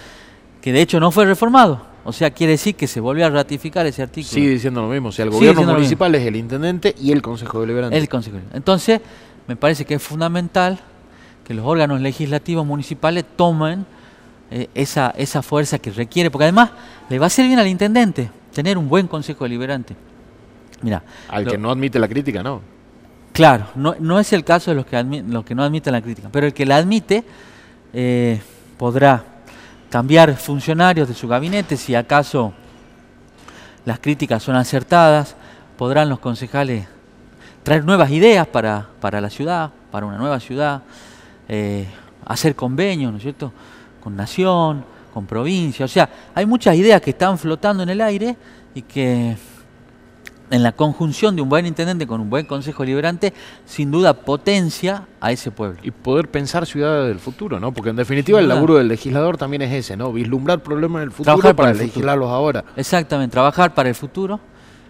que 0.62 0.72
de 0.72 0.80
hecho 0.80 0.98
no 0.98 1.10
fue 1.10 1.26
reformado, 1.26 1.84
o 2.04 2.12
sea, 2.12 2.30
quiere 2.30 2.52
decir 2.52 2.74
que 2.74 2.86
se 2.86 3.00
volvió 3.00 3.26
a 3.26 3.30
ratificar 3.30 3.84
ese 3.86 4.02
artículo. 4.02 4.32
Sigue 4.32 4.48
diciendo 4.50 4.80
lo 4.80 4.88
mismo, 4.88 5.10
o 5.10 5.12
sea, 5.12 5.24
el 5.26 5.30
gobierno 5.30 5.62
municipal 5.74 6.14
es 6.14 6.26
el 6.26 6.36
intendente 6.36 6.94
y 7.00 7.12
el 7.12 7.20
consejo 7.20 7.60
deliberante. 7.60 7.98
El 7.98 8.08
Consejo. 8.08 8.38
Entonces, 8.54 9.00
me 9.46 9.56
parece 9.56 9.84
que 9.84 9.94
es 9.94 10.02
fundamental 10.02 10.78
que 11.46 11.52
los 11.52 11.66
órganos 11.66 12.00
legislativos 12.00 12.64
municipales 12.64 13.24
tomen 13.36 13.84
eh, 14.50 14.68
esa, 14.74 15.12
esa 15.16 15.42
fuerza 15.42 15.78
que 15.78 15.90
requiere, 15.90 16.30
porque 16.30 16.44
además 16.44 16.70
le 17.10 17.18
va 17.18 17.26
a 17.26 17.28
hacer 17.28 17.46
bien 17.46 17.58
al 17.58 17.66
intendente 17.66 18.30
tener 18.54 18.78
un 18.78 18.88
buen 18.88 19.06
Consejo 19.08 19.44
Deliberante. 19.44 19.96
Mira, 20.82 21.02
Al 21.28 21.44
lo- 21.44 21.50
que 21.52 21.58
no 21.58 21.70
admite 21.70 21.98
la 21.98 22.06
crítica, 22.08 22.42
no. 22.42 22.60
Claro, 23.32 23.66
no, 23.76 23.94
no 23.98 24.20
es 24.20 24.32
el 24.32 24.44
caso 24.44 24.70
de 24.70 24.74
los 24.76 24.86
que, 24.86 24.96
admi- 24.96 25.26
los 25.26 25.44
que 25.44 25.54
no 25.54 25.62
admiten 25.64 25.92
la 25.92 26.02
crítica, 26.02 26.28
pero 26.30 26.46
el 26.46 26.52
que 26.52 26.66
la 26.66 26.76
admite 26.76 27.24
eh, 27.94 28.40
podrá 28.76 29.24
cambiar 29.92 30.34
funcionarios 30.36 31.06
de 31.06 31.12
su 31.12 31.28
gabinete 31.28 31.76
si 31.76 31.94
acaso 31.94 32.54
las 33.84 33.98
críticas 33.98 34.42
son 34.42 34.56
acertadas, 34.56 35.36
podrán 35.76 36.08
los 36.08 36.18
concejales 36.18 36.86
traer 37.62 37.84
nuevas 37.84 38.10
ideas 38.10 38.46
para, 38.46 38.86
para 39.02 39.20
la 39.20 39.28
ciudad, 39.28 39.70
para 39.90 40.06
una 40.06 40.16
nueva 40.16 40.40
ciudad, 40.40 40.80
eh, 41.46 41.86
hacer 42.24 42.56
convenios, 42.56 43.12
¿no 43.12 43.18
es 43.18 43.22
cierto?, 43.22 43.52
con 44.02 44.16
nación, 44.16 44.82
con 45.12 45.26
provincia, 45.26 45.84
o 45.84 45.88
sea, 45.88 46.08
hay 46.34 46.46
muchas 46.46 46.74
ideas 46.74 47.02
que 47.02 47.10
están 47.10 47.36
flotando 47.36 47.82
en 47.82 47.90
el 47.90 48.00
aire 48.00 48.34
y 48.74 48.80
que 48.80 49.36
en 50.52 50.62
la 50.62 50.72
conjunción 50.72 51.34
de 51.34 51.42
un 51.42 51.48
buen 51.48 51.66
intendente 51.66 52.06
con 52.06 52.20
un 52.20 52.30
buen 52.30 52.46
consejo 52.46 52.84
liberante, 52.84 53.32
sin 53.66 53.90
duda 53.90 54.12
potencia 54.14 55.06
a 55.20 55.32
ese 55.32 55.50
pueblo. 55.50 55.78
Y 55.82 55.90
poder 55.90 56.28
pensar 56.30 56.66
ciudades 56.66 57.08
del 57.08 57.18
futuro, 57.18 57.58
¿no? 57.58 57.72
Porque 57.72 57.90
en 57.90 57.96
definitiva 57.96 58.38
el 58.38 58.48
laburo 58.48 58.74
del 58.76 58.86
legislador 58.88 59.36
también 59.38 59.62
es 59.62 59.72
ese, 59.72 59.96
¿no? 59.96 60.12
Vislumbrar 60.12 60.62
problemas 60.62 61.00
del 61.00 61.10
futuro 61.10 61.24
Trabajar 61.24 61.56
para 61.56 61.56
para 61.56 61.70
el 61.70 61.76
futuro. 61.76 61.86
legislarlos 61.88 62.28
ahora. 62.30 62.64
Exactamente, 62.76 63.32
trabajar 63.32 63.74
para 63.74 63.88
el 63.88 63.94
futuro, 63.94 64.38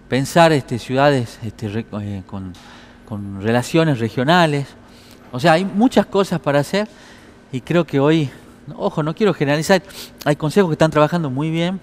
pensar 0.09 0.53
este, 0.53 0.79
ciudades 0.79 1.39
este, 1.45 1.69
re- 1.69 1.87
eh, 2.01 2.23
con, 2.27 2.53
con 3.09 3.41
relaciones 3.41 4.01
regionales. 4.01 4.67
O 5.31 5.39
sea, 5.41 5.53
hay 5.53 5.65
muchas 5.65 6.07
cosas 6.07 6.41
para 6.41 6.59
hacer 6.61 6.89
y 7.53 7.61
creo 7.61 7.87
que 7.87 8.01
hoy, 8.01 8.29
ojo, 8.77 9.03
no 9.03 9.15
quiero 9.15 9.33
generalizar, 9.33 9.81
hay 10.25 10.35
consejos 10.37 10.69
que 10.71 10.75
están 10.75 10.91
trabajando 10.91 11.31
muy 11.31 11.51
bien 11.51 11.79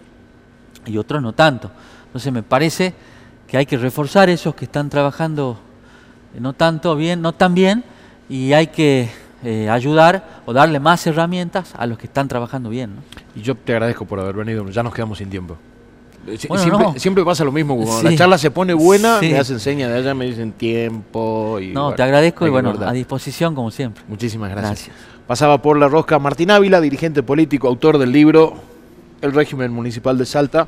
y 0.85 0.97
otros 0.97 1.21
no 1.21 1.31
tanto. 1.33 1.71
Entonces 2.07 2.33
me 2.33 2.43
parece 2.43 2.93
que 3.49 3.57
hay 3.57 3.65
que 3.65 3.77
reforzar 3.77 4.29
esos 4.29 4.53
que 4.55 4.65
están 4.65 4.89
trabajando 4.89 5.57
eh, 6.35 6.39
no 6.39 6.53
tanto 6.53 6.95
bien, 6.95 7.21
no 7.21 7.33
tan 7.33 7.55
bien, 7.55 7.83
y 8.29 8.53
hay 8.53 8.67
que 8.67 9.09
eh, 9.43 9.69
ayudar 9.69 10.41
o 10.45 10.53
darle 10.53 10.79
más 10.79 11.05
herramientas 11.07 11.73
a 11.77 11.85
los 11.87 11.97
que 11.97 12.05
están 12.05 12.27
trabajando 12.27 12.69
bien. 12.69 12.95
¿no? 12.97 13.01
Y 13.35 13.41
yo 13.41 13.55
te 13.55 13.73
agradezco 13.73 14.05
por 14.05 14.19
haber 14.19 14.35
venido, 14.35 14.69
ya 14.69 14.83
nos 14.83 14.93
quedamos 14.93 15.17
sin 15.17 15.29
tiempo. 15.29 15.57
Eh, 16.27 16.37
Bueno, 16.47 16.63
siempre, 16.63 16.85
no. 16.85 16.99
siempre 16.99 17.23
pasa 17.25 17.43
lo 17.43 17.51
mismo, 17.51 17.75
cuando 17.75 18.03
la 18.03 18.15
charla 18.15 18.37
se 18.37 18.51
pone 18.51 18.73
buena, 18.73 19.19
Sí. 19.19 19.31
me 19.31 19.39
hacen 19.39 19.59
señas 19.59 19.89
de 19.89 19.97
allá, 19.97 20.13
me 20.13 20.25
dicen 20.25 20.51
tiempo. 20.51 21.59
Y, 21.59 21.69
No, 21.69 21.83
bueno, 21.85 21.95
te 21.95 22.03
agradezco 22.03 22.45
y 22.45 22.49
bueno, 22.51 22.75
a 22.85 22.91
disposición 22.91 23.55
como 23.55 23.71
siempre. 23.71 24.03
Muchísimas 24.07 24.51
gracias. 24.51 24.87
Gracias. 24.87 24.95
Pasaba 25.25 25.61
por 25.61 25.77
la 25.77 25.87
rosca 25.87 26.19
Martín 26.19 26.51
Ávila, 26.51 26.81
dirigente 26.81 27.23
político, 27.23 27.67
autor 27.67 27.97
del 27.97 28.11
libro 28.11 28.55
El 29.21 29.31
régimen 29.31 29.71
municipal 29.71 30.17
de 30.17 30.25
Salta. 30.25 30.67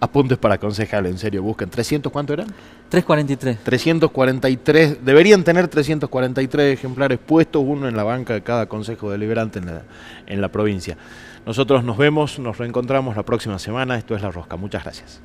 Apuntes 0.00 0.38
para 0.38 0.58
concejal, 0.58 1.06
en 1.06 1.18
serio, 1.18 1.42
busquen. 1.42 1.70
¿300 1.70 2.10
cuánto 2.10 2.32
eran? 2.32 2.46
343. 2.88 3.58
343, 3.64 5.04
deberían 5.04 5.42
tener 5.42 5.66
343 5.66 6.78
ejemplares 6.78 7.18
puestos, 7.18 7.62
uno 7.66 7.88
en 7.88 7.96
la 7.96 8.04
banca 8.04 8.34
de 8.34 8.42
cada 8.42 8.66
consejo 8.66 9.10
deliberante 9.10 9.58
en 9.58 9.66
la, 9.66 9.82
en 10.26 10.40
la 10.40 10.48
provincia. 10.48 10.96
Nosotros 11.44 11.82
nos 11.82 11.96
vemos, 11.96 12.38
nos 12.38 12.58
reencontramos 12.58 13.16
la 13.16 13.24
próxima 13.24 13.58
semana. 13.58 13.98
Esto 13.98 14.14
es 14.14 14.22
La 14.22 14.30
Rosca. 14.30 14.56
Muchas 14.56 14.84
gracias. 14.84 15.20